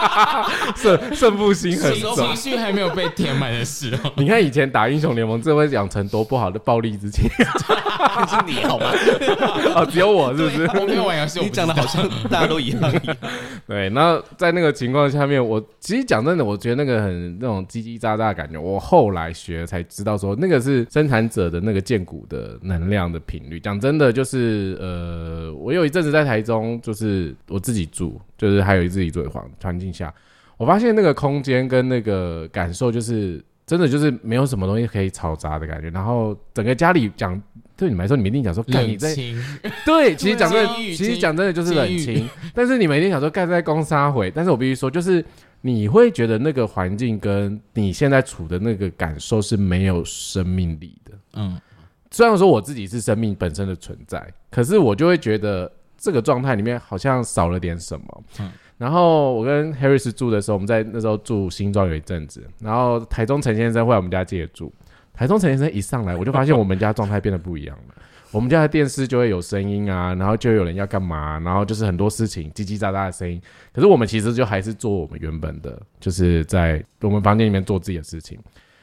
[0.76, 4.10] 胜胜负心很重， 情绪还没有被填满的时候。
[4.16, 8.86] 你看以前打英雄联盟，这会养成多不好的暴力之情，是你好吗？
[9.74, 10.64] 哦，只有我是不是？
[10.80, 12.92] 我没有玩游戏，你讲的好像大家都一样。
[13.66, 19.84] 对，那在那个情况下面，我其实讲真的，我觉得那个很那种叽叽喳喳的感觉，我后来学才。
[19.90, 23.58] 知道说那个是生产者的那个建股的能量的频率。
[23.58, 30.14] 讲真的，就是呃，我有一阵子在台中，就是我自己住，就是还有自己住的环环境下，
[30.56, 35.90] 我发现那个空间跟那个感受，就是真的就是没有什么东西可以嘈杂的感觉。
[35.90, 37.38] 然后整个家里讲
[37.76, 39.12] 对你们来说，你们一定想说，干你在
[39.84, 42.28] 对，其实讲真的，其实讲真的就是冷清。
[42.54, 44.30] 但是你们一定想说，干在公沙回。
[44.30, 45.24] 但是我必须说，就是。
[45.60, 51.12] 你会觉得那个环境跟你现在处的那个感受是没有生命力的。
[51.34, 51.60] 嗯，
[52.10, 58.24] 虽然说我自己是生命本身的存在，可是我就会觉得这个状态里面好像少了点什么。
[58.38, 64.72] 嗯，然后我跟 Harris 住的时候，我们在那时候住新庄有一阵子，然后台中陈先生会来我们家借住。
[65.12, 67.94] 台中陈先生一上来，我就发现我们家状态变得不一样了。
[68.32, 73.40] 我们家的电视就会有声音啊，然后就有人要干嘛，然后就是很多事情叽叽喳喳的声音。
[73.72, 78.38] 可是我们其实就还是做我们原本的，就是在我们房间里面做自己的事情。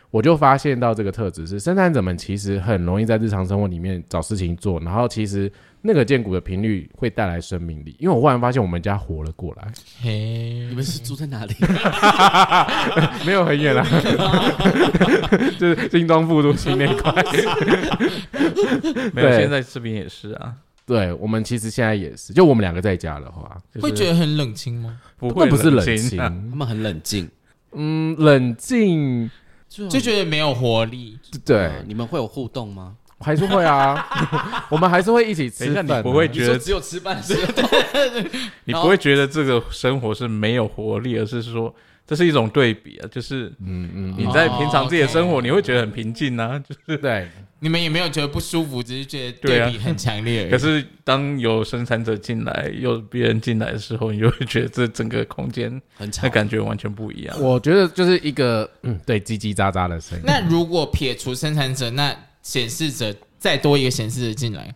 [0.10, 7.96] 我就发现到这个特质是，生产者们其实很容易在日常生活里面找事情做，然后其实那个建股的频率会带来生命力。
[8.00, 9.72] 因为我忽然发现我们家活了过来。
[10.02, 11.56] 嘿，你们是住在哪里？
[13.26, 13.86] 没有很远啊，
[15.60, 17.14] 就是新庄副都心那块。
[19.14, 20.54] 没有，现在这边也是啊。
[20.86, 25.00] 对我们其实现在也是，就我们两个在家的话，就是会觉得很冷清吗？
[25.18, 27.30] 不会那不是冷清他们很冷静，
[27.74, 29.30] 嗯，冷静，
[29.68, 31.20] 就就觉得没有活力。
[31.44, 32.96] 对，呃你们会有互动吗？
[33.20, 35.98] 还是会啊， 我们还是会一起吃等一下饭啊。
[35.98, 37.52] 你不会觉得只有吃饭的时候，
[38.66, 41.74] 你不会觉得这个生活是没有活力，而是说
[42.06, 46.98] 这是一种对比啊，就是嗯嗯，你在平常自己的生活，你会觉得很平静啊，就是。
[47.00, 47.28] 对，
[47.60, 50.52] 你们也没有觉得不舒服，只是觉得对啊比很强烈而已。
[50.52, 56.30] 可是当有生产者进来，有别人进来的时候，你就会觉得这整个空间很吵那。
[56.30, 57.36] 感觉完全不一样。
[57.42, 60.24] 我觉得就是一个嗯，对，叽叽喳喳的声音。
[60.26, 62.16] 那如果撇除生产者，那
[62.48, 64.74] 显示者再多一个显示者进来，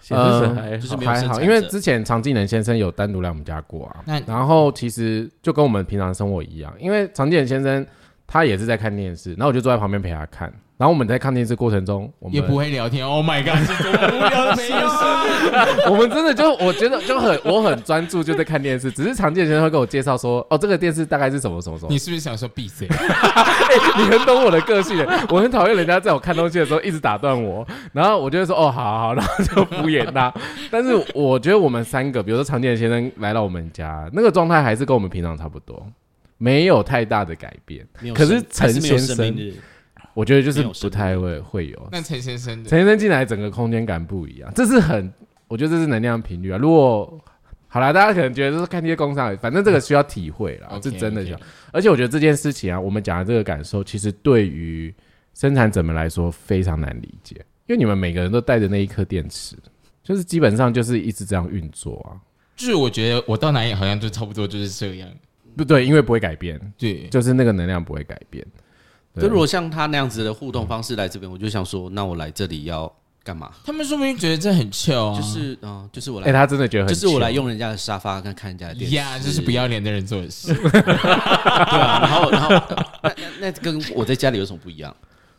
[0.00, 4.20] 显示者还就是没有还好，产因为之前常技能先生有单独来我们家过啊那。
[4.26, 7.86] 然后其实就跟我们平常生活一样，因为常技能先生
[8.26, 10.52] 他也是在看电视，然后我就坐在旁边陪他看。
[10.82, 13.06] 然后我们在看电视过程中，我们也不会聊天。
[13.06, 14.76] Oh my god，是多么无聊的事情。
[15.88, 21.96] 我们真的就我觉得就很我很专注就在看电视，只是常见先生会跟我介绍说，哦，这个电视大概是什么什么什么你。
[21.96, 22.88] 是不是想说闭嘴？
[23.96, 30.34] 你很懂我的个性，我很讨厌人家在我看东西的时候一直打断我，然后我就会说哦，好好好，然后就敷衍他。
[30.68, 35.80] 但是我觉得我们三个，比如说常见先生来到我们家，那个状态还是跟我们平常差不多，
[36.38, 37.86] 没有太大的改变。
[38.12, 39.32] 可是陈先生
[40.14, 41.88] 我觉得就是不太会会有。
[41.90, 45.12] 那陈先生的陈先生进来，整个空间感不一样，这是很，
[45.48, 46.58] 我觉得这是能量频率啊。
[46.58, 47.18] 如果
[47.68, 51.46] 好啦，大家可能觉得就是看这些工商，反正这个需要体会啦是真的需要 OK。
[51.72, 54.94] 而且我觉得这件事情啊，我们讲的这个感受，其实对于
[55.32, 59.56] 生产者们来说非常难理解，因为你们每个人都带着那一颗电池，
[60.02, 62.20] 就是基本上就是一直这样运作啊，
[62.54, 65.08] 就是我觉得我到哪里好像就差不多就是这样。
[65.56, 68.46] 不对，因为不会改变，对，就是那个能量不会改变。
[69.14, 72.90] 对就如果像他那样子的互动方式来这边，我就想说，那我来这里要
[73.22, 73.50] 干嘛？
[73.64, 80.52] 他们说不定觉得这很 chill 啊，就是嗯，就是我哎、来，他真的觉得很就是我来用人家的沙发跟看人家的电视，呀，这是不要脸的人做的事。
[80.54, 82.00] 对啊。
[82.00, 82.48] 然后然后
[83.02, 84.94] 那那那跟我在家里有什么不一样？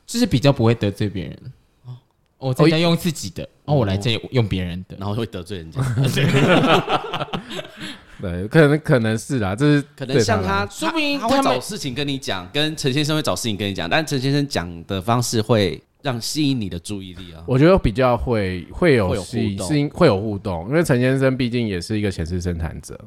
[0.05, 1.39] 就是比较不会得罪别人。
[1.85, 1.95] 哦，
[2.37, 4.95] 我在家用自己的，哦，我来这里用别人的。
[4.99, 5.81] 然后会得罪人家，
[8.23, 17.43] 对，可能可能是啦，这是可能像他，说不定他会找事情跟你讲，跟陈先生会找事情跟你讲，但陈先生讲的方式会让吸引你的注意力啊。
[17.45, 22.97] 我觉得比较会会有吸动是因会有互动，因为陈先生毕竟也是一个显示生产者，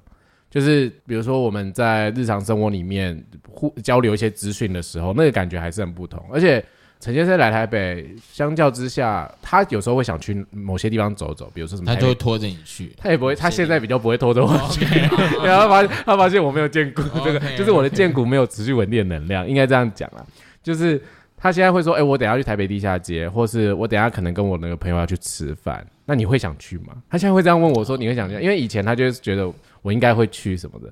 [0.51, 6.23] 就是比如说我们在日常生活里面互交流一些资讯的时候，那个感觉还是很不同。
[6.31, 6.63] 而且
[6.99, 12.91] 陈先生来台北，相较之下，他有时候会想去某些地方走走，比如说什么，他就会拖着你去。
[12.97, 14.85] 他也不会，他现在比较不会拖着我 去，
[15.45, 20.25] 然后他发现他发现我没有见骨，这个就是我的剑骨没有持续稳定的能量，应该这样讲啊，
[20.63, 21.01] 就是
[21.37, 26.95] 他现在会说，哎、我等下去台北地下街，或是我等下可能跟我那个朋友要去吃饭，那你会想去吗？
[27.11, 28.35] 他现在会这样问我说，你会想去？
[28.41, 29.49] 因为以前他就是觉得
[29.83, 30.91] 我应该会去什么的，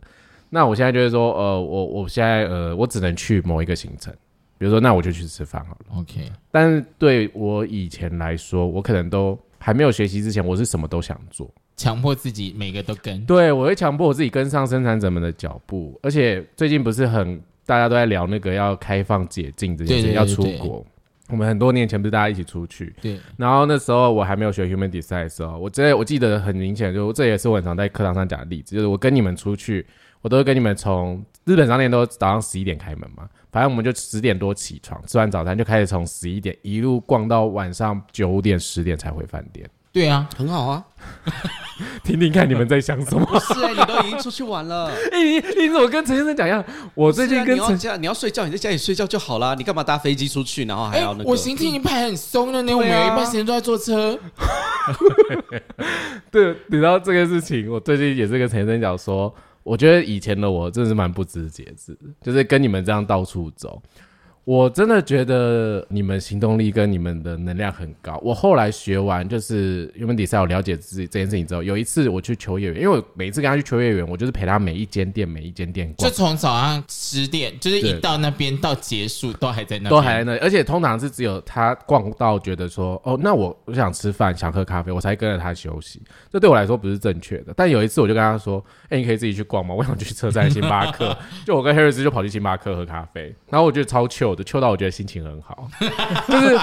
[0.51, 4.15] 那我现在就是说，呃，我我现在呃，我只能去某一个行程，
[4.59, 5.99] 比如说，那我就去吃饭好了。
[5.99, 11.51] OK，但是对我以前来说，我可能都还没有学习之前，我是什么都想做。
[11.77, 13.25] 强迫自己每个都跟。
[13.27, 20.85] 对，我会强迫我自己跟上生产者们的脚步，而且最近不是很大家都在聊那个要开放解禁这件事情，要出国。
[21.31, 29.87] 我们很多年前不是大家一起出去，对，然后那时候我还没有学 human design 的时候，我真的我记得很明显，就这也是我很常在课堂上讲的例子，就是我跟你们出去，
[30.25, 40.83] 我都会跟你们从日本商店都早上十一点开门嘛，反正我们就十点多起床，吃完早餐就开始从十一点一路逛到晚上九点十点才回饭店，对啊，很好啊，
[42.03, 43.27] 听听看你们在想什么。
[43.27, 44.87] 不是哎、你都已经出去玩了。
[45.13, 46.65] 哎、你你怎么跟陈先生讲一样？
[46.95, 51.29] 我最近跟陈你要家你要睡觉，你在家里睡觉就好啦，你干嘛搭飞机出去，然后还哎要那，个？
[51.29, 54.19] 我行程已经排很松了呢，我们有一半时间都在坐车。
[56.33, 59.35] 对，你知道这个事情，我最近也是跟陈先生讲说，
[59.65, 63.83] 我觉得以前的我真的是蛮不知节制，就是跟你们这样到处走。
[64.45, 68.21] 我真的觉得你们行动力跟你们的能量很高。
[68.23, 86.03] 我后来学完就是原本比赛，我了解自己这件事情之后，有一次我去秋叶原，因为我每次跟他去秋叶原，我就是陪他每一间店每一间店逛就，从早上十点，就是一到那边到结束都还在那，都还在那，而且通常是只有他逛到觉得说，哦，那我我想吃饭，想喝咖啡，我才跟着他休息。
[86.31, 87.55] 这对我来说不是正确的。
[87.57, 89.75] 但有一次我就跟他说，哎、你可以自己去逛吗？
[89.75, 95.69] 我想去车站星巴克，就我跟 Harris 就跑去星巴克喝咖啡，然后我觉得超的，chill 到我觉得心情很好，
[96.29, 96.59] 就是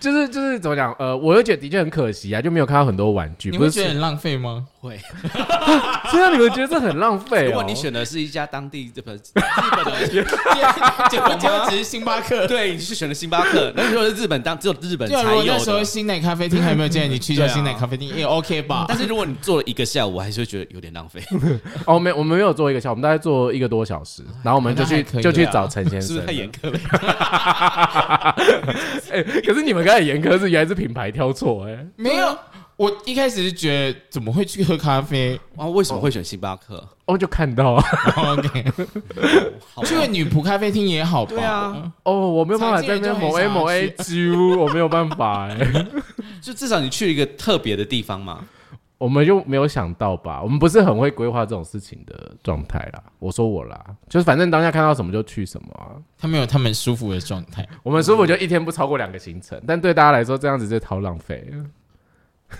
[0.00, 0.92] 就是就是怎么讲？
[0.98, 4.66] 呃，我又觉得的确很可惜啊，就没有看到很多玩具，不是觉得很浪费吗？
[4.82, 5.00] 会。
[6.10, 9.20] 虽然你们觉得这很浪费、哦，如果你选的是一家当地日本日
[9.76, 10.08] 本的，
[11.08, 12.44] 结果结果只是星巴克。
[12.48, 15.80] 对，你是选了星巴克，那如果是日本当只有日本才有如果那时候。
[15.92, 18.86] 新奶咖啡厅还没有建议你去一下新奶咖啡厅，也 OK 吧？
[18.88, 21.22] 但是如果你做了一个下午，我还是会觉得有点浪费，
[21.86, 26.78] 哦，没，我们没有做一个下午，我们大概做一个多小时， 然后我们就去就去啊找陈先生，是不是太严苛了？
[29.12, 32.38] 哎、可是你们刚才严苛是原来是品牌挑错哎、没有，
[32.76, 36.82] 我一开始是觉得怎么会去喝咖啡啊，为什么会选星巴克？
[37.06, 37.84] 哦，就看到啊
[38.16, 38.64] ，？OK，
[39.74, 41.30] 好吧去个女仆咖啡厅也好吧？
[41.30, 45.86] 对啊，哦，我没有办法在那边某 A 某 A 去揪，我没有办法 哎、
[46.40, 48.44] 就至少你去一个特别的地方嘛。
[48.98, 50.40] 我们就没有想到吧？
[50.40, 53.02] 我们不是很会规划这种事情的状态啦。
[53.18, 55.90] 我说我啦，就是反正当下看到什么就去什么啊。
[56.16, 57.68] 他们有他们舒服的状态。
[57.82, 61.52] 我们舒服就一天不超过两个行程，但对大家来说这样子就超浪费。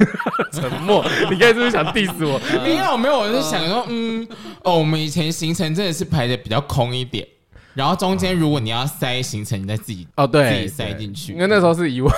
[0.52, 2.40] 沉默，你刚才是不是想 diss 我？
[2.64, 4.26] 没有没有，我是想说，嗯，
[4.62, 7.26] 哦，我们以前行程真的是排的比较空一点，
[7.74, 11.32] 然后中间如果你要塞行程，你再自己哦，对，自己塞进去。
[11.32, 12.10] 因为那时候是以我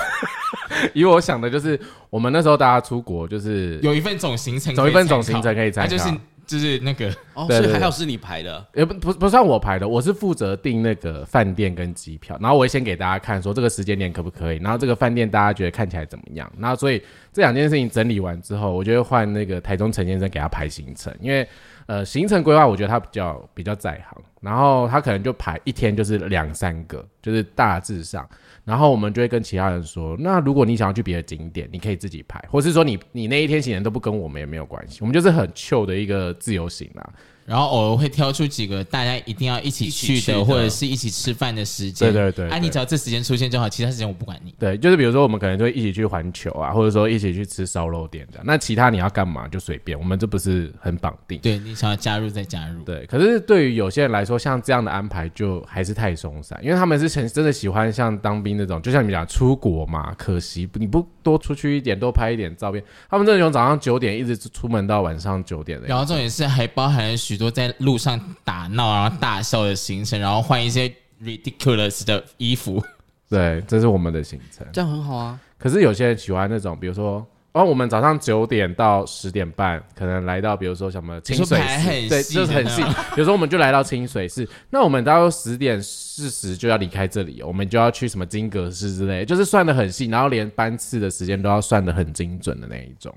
[0.93, 6.09] 以我想的，就是我们那时候大家出国就是有一份总行程可以参考，走一份总行程可以参考，就是
[6.45, 7.61] 就是那个哦，对对对。
[7.63, 17.01] 所以还好是你排的，也不不不算我排的，我是负责订那个饭店跟机票，然后我会先给大家看说这个时间点可不可以，然后这个饭店大家觉得看起来怎么样，然后所以
[17.33, 21.47] 这两件事情整理完之后，我就会换那个台中陈先生给他排行程，因为
[21.87, 28.29] 呃行程规划我觉得他比较比较在行，然后他可能就排一天就是两三个，就是大致上，
[28.63, 37.09] 然后我们就会跟其他人说，那如果你想要去别的景点，你可以自己排，或是说你你那一天行程都不跟我们也没有关系，我们就是很 Q 的一个自由行啦。
[37.45, 42.09] 然后偶尔会挑出几个大家一定要一起去的，或者是一起吃饭的时间。
[42.09, 44.53] 啊，对对对哎你只要这时间出现就好，其他时间我不管你。
[44.57, 48.45] 对，就是比如说我们可能就会一起去环球啊，或者说一起去吃烧肉店这样。
[48.45, 51.39] 那其他你要干嘛就随便，我们这不是很绑定。
[51.39, 52.81] 对你想要加入再加入。
[52.83, 70.89] 对，可是对于有些人来说，像这样的安排就还是太松散，因为他们是真真的喜欢像当兵那种，就像你们讲出国嘛，可惜你不多出去一点，多拍一点照片，他们这种早上九点一直出门到晚上九点的，然后重点是还包含了许多在路上打闹然后大笑的行程，然后换一些
[71.21, 72.81] ridiculous 的衣服。
[73.29, 74.65] 对，这是我们的行程。
[74.71, 75.37] 这样很好啊。
[75.57, 82.81] 可是有些人喜欢那种，比如说，哦，我们早上九点到十点半，可能来到，比如说什么清水寺，对，就是很细。
[83.13, 93.13] 比如说，我们就来到清水寺，那我们大概十点四十就要离开这里，我们就要去什么金阁寺之类，就是算的很细，然后连班次的时间都要算的很精准的那一种。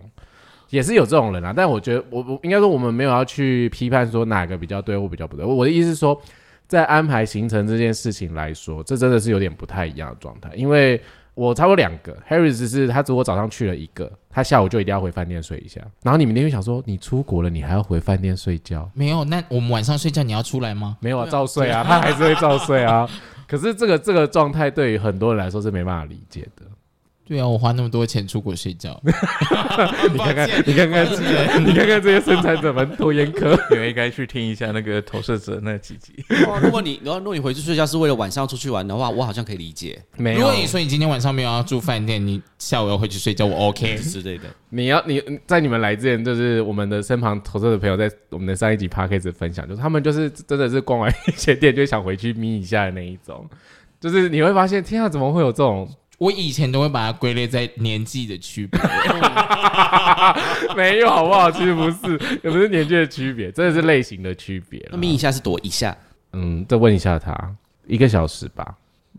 [0.71, 5.45] 也是有这种人啊，但我觉得我我应该说我们没有要去批判说哪个比较对或比较不对。
[5.45, 6.21] 我的意思是说，
[6.67, 10.51] 在安排行程这件事情来说，这真的是有点不太一样的状态。
[10.55, 11.01] 因为
[11.35, 15.81] 我差不多两个，Harris 是他如果早上去了一个，他下午就一定要回饭店睡一下。
[16.03, 18.91] 然后你们那边想说，你出国了，你还要回饭店睡觉？
[18.93, 20.97] 没有，那我们晚上睡觉你要出来吗？
[21.01, 23.09] 没有啊，照睡啊，他还是会照睡啊。
[23.47, 26.67] 可是这个这个状态对于很多人来说是没办法理解的。
[27.29, 28.99] 对啊，我花那么多钱出国睡觉，
[30.11, 31.05] 你看看，你看看，
[31.63, 33.55] 你看看这些生产者们多严苛。
[33.71, 36.15] 你们应该去听一下那个投射者那几集。
[36.47, 43.99] 哦如果你如果如果你回去睡觉是为了晚上出去玩的话，我好像可以理解没有如果，你说你今天晚上没有要住饭店，你下午要回去睡觉，我 OK。
[43.99, 44.45] 之类的。
[44.71, 53.47] 你要你在你们来之前，就是我们的身旁投射的朋友在我们的上一集 p a c k a g e 分享，就是他们就是真的是逛完一些店就想回去眯一下的那一种。
[54.01, 55.87] 就是你会发现，天啊，怎么会有这种？
[56.19, 58.81] 我以前都会把它归类在年纪的区别，
[60.77, 61.51] 没有好不好？
[61.51, 65.97] 其实不是，也不是年纪的区别，真的是类型的区别啦那咪一下是多一下，
[66.33, 67.55] 嗯，再问一下他，
[67.87, 68.75] 一个小时吧，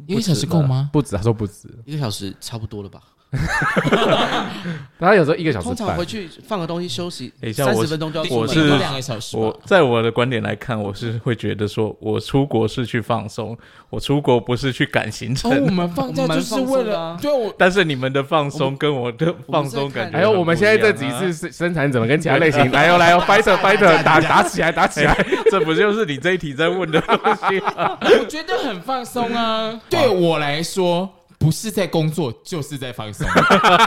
[0.07, 0.89] 一个小时够吗？
[0.91, 3.01] 不止，他说不止，一个小时差不多了吧？
[4.99, 6.05] 他有时候一个小时通常回。
[6.09, 8.79] 去放个东西休息，等一下我三十分钟就要出门我是顶多了。
[8.79, 9.43] 两个小时吧。
[9.43, 13.55] 我在我的观点来看，我是会觉得说，我出国是去放松，
[13.91, 15.51] 我出国不是去赶行程。
[15.51, 25.15] 哦，我们放假就是为了啊对我但是你们的放松跟我的放松感觉还有我们现在这几次是生产怎么跟其他类型，来哦来哦， fighter fighter 打打起来打起来，
[25.51, 27.15] 这不就是你这一题在问的东
[27.47, 27.95] 西吗？
[28.01, 29.79] 我觉得很放松啊。
[29.87, 31.07] 对我来说，
[31.39, 33.27] 不是在工作就是在放松。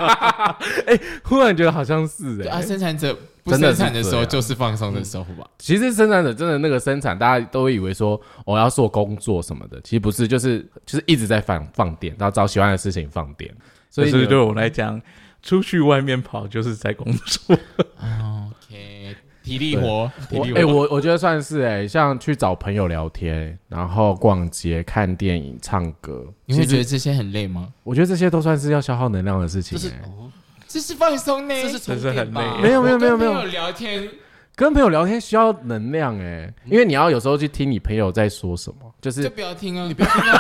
[0.87, 5.47] 哎忽然觉得好像是哎、对啊，生产者不生产的时候就是放松的时候吧。
[5.59, 13.55] 其实生产者真的那个生产，大家都以为说我、要做工作什么的，其实不是，就是就是一直在放放电，然后找喜欢的事情放电。
[13.91, 15.01] 所以你所以对我来讲，
[15.43, 17.59] 出去外面跑就是在工作。
[18.01, 20.73] OK，体力活，体力活。
[20.73, 27.69] 我我觉得算是哎、像去找朋友聊天，然后逛街、看电影、唱歌，你会觉得这些很累吗？
[27.83, 30.31] 我觉得这些都算是要消耗能量的事情、就是哎哦，
[30.69, 34.09] 这是放松呢，这是这是很累吧没有没有没有没有我跟朋友聊天，
[34.55, 40.33] 跟朋友聊天需要能量哎，因为你要有时候去听你朋友在说什么，就是就不要听啊，你不要听他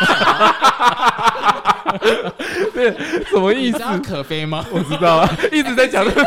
[3.30, 3.72] 什么意思？
[3.72, 4.64] 你知道可飞吗？
[4.72, 6.24] 我知道啊，一直在讲这个。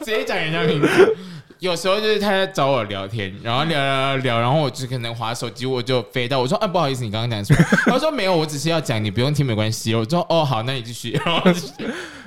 [0.00, 1.16] 直接讲人家名字。
[1.60, 7.68] 有时候就是他在找我聊天，然后聊聊聊聊，然后我就可能划手机，我就飞到我说啊不好意思，你刚刚讲什么？
[7.92, 9.94] 他说没有，我只是要讲，你不用听没关系。
[9.94, 11.10] 我说哦好，那你继续。
[11.24, 11.50] 然后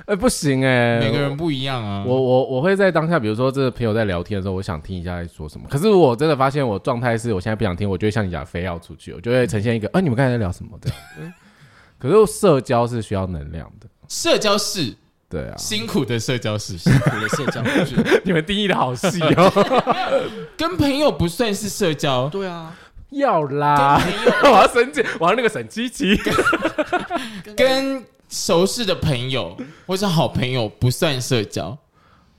[0.04, 2.04] 哎，不行哎，每个人不一样啊。
[2.06, 5.66] 我我我会在当下，比如说这个朋友在聊天的时候，我想听一下在说什么。
[5.70, 11.32] 可是我真的发现我状态是我现在不想听，我就会像你讲非要出去，我就会呈现一个啊你们刚才在聊什么这样。
[11.98, 14.92] 可是社交是需要能量的，社交是
[15.32, 19.90] 对啊，辛苦的社交是，苦的社交就是 你们定义的好细哦。
[20.58, 22.76] 跟朋友不算是社交，对啊，
[23.08, 23.98] 要啦，
[24.44, 26.20] 我要生气，我要那个沈七七。
[27.56, 29.56] 跟熟识的朋友
[29.86, 31.76] 或是好朋友不算社交，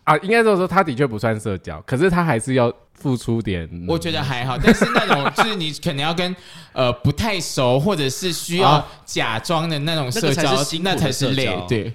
[0.04, 3.68] 啊，应该这么说，他的确不算社交，可是他还是要付出点。
[3.88, 4.56] 我觉得还好。
[4.56, 6.36] 但是那种就是你可能要跟
[6.74, 11.56] 呃不太熟，或者是需要啊假装的那种那个才社交那才是累。
[11.68, 11.94] 对，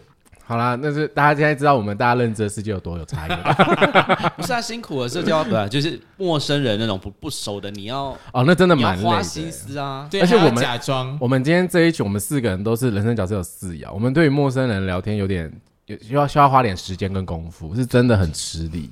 [0.49, 8.99] 好啦，那是大家现在知道我们大家认知的世界有多有差异了 不是啊，辛苦的社交，对啊，就是陌生人那种不不熟的，你要哦，那真的你要蛮。
[9.03, 10.09] 花心思啊。
[10.11, 15.53] 对，而且我们假装我们今天这一群，我们四个人都是人生角色有四爻，我们对于陌生人聊天有点
[15.84, 18.90] 有需要需要花点时间跟功夫，是真的很吃力。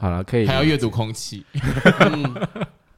[0.00, 1.44] 好了，可以还要阅读空气。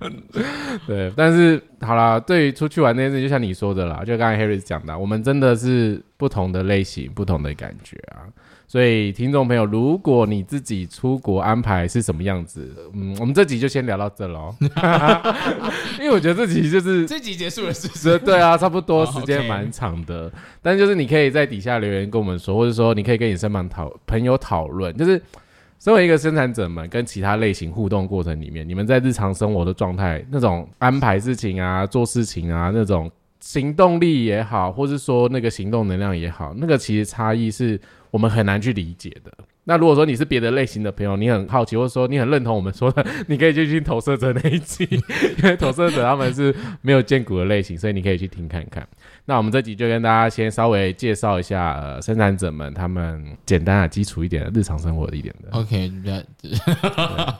[0.86, 8.24] 对，但是好啦，对于出去玩那件事，就像你说的啦，就刚才 Harry 讲的，我们真的是不同的类型，不同的感觉啊。
[8.66, 14.54] 所以听众朋友，如果你自己出国安排是什么样子，嗯，我们这集就先聊到这喽，
[15.98, 18.16] 因为我觉得这集就是这集结束了是不是？
[18.20, 20.32] 对啊，差不多哦时间蛮长的，
[20.62, 25.20] 但就是你可以在底下留言跟我们说，或者说你可以跟你身旁讨朋友讨论，就是
[25.80, 33.10] 身为一个生产者们跟其他类型互动过程里面，你们在日常生活的状态，那种安排事情啊、做事情啊，那种
[33.40, 39.32] 行动力也好，或是说那个行动能量也好，那个其实差异是我们很难去理解的。
[39.64, 44.86] 那如果说你是别的类型的朋友，你很好奇，或者说你很认同我们说的，你可以去听投射者那一集，
[45.42, 48.86] 因为投射者他们是没有见骨的类型，所以你可以去听看看。
[49.30, 55.88] 那我们这集就跟大家先稍微介绍一下呃生产者们他们简单啊基础一点的日常生活的一点的，OK，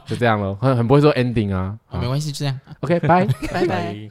[0.07, 1.77] 就这样咯，很很不会说 ending 啊。
[1.87, 2.61] 好没关系，就这样。
[2.79, 3.27] OK，拜。
[3.53, 4.09] 拜拜。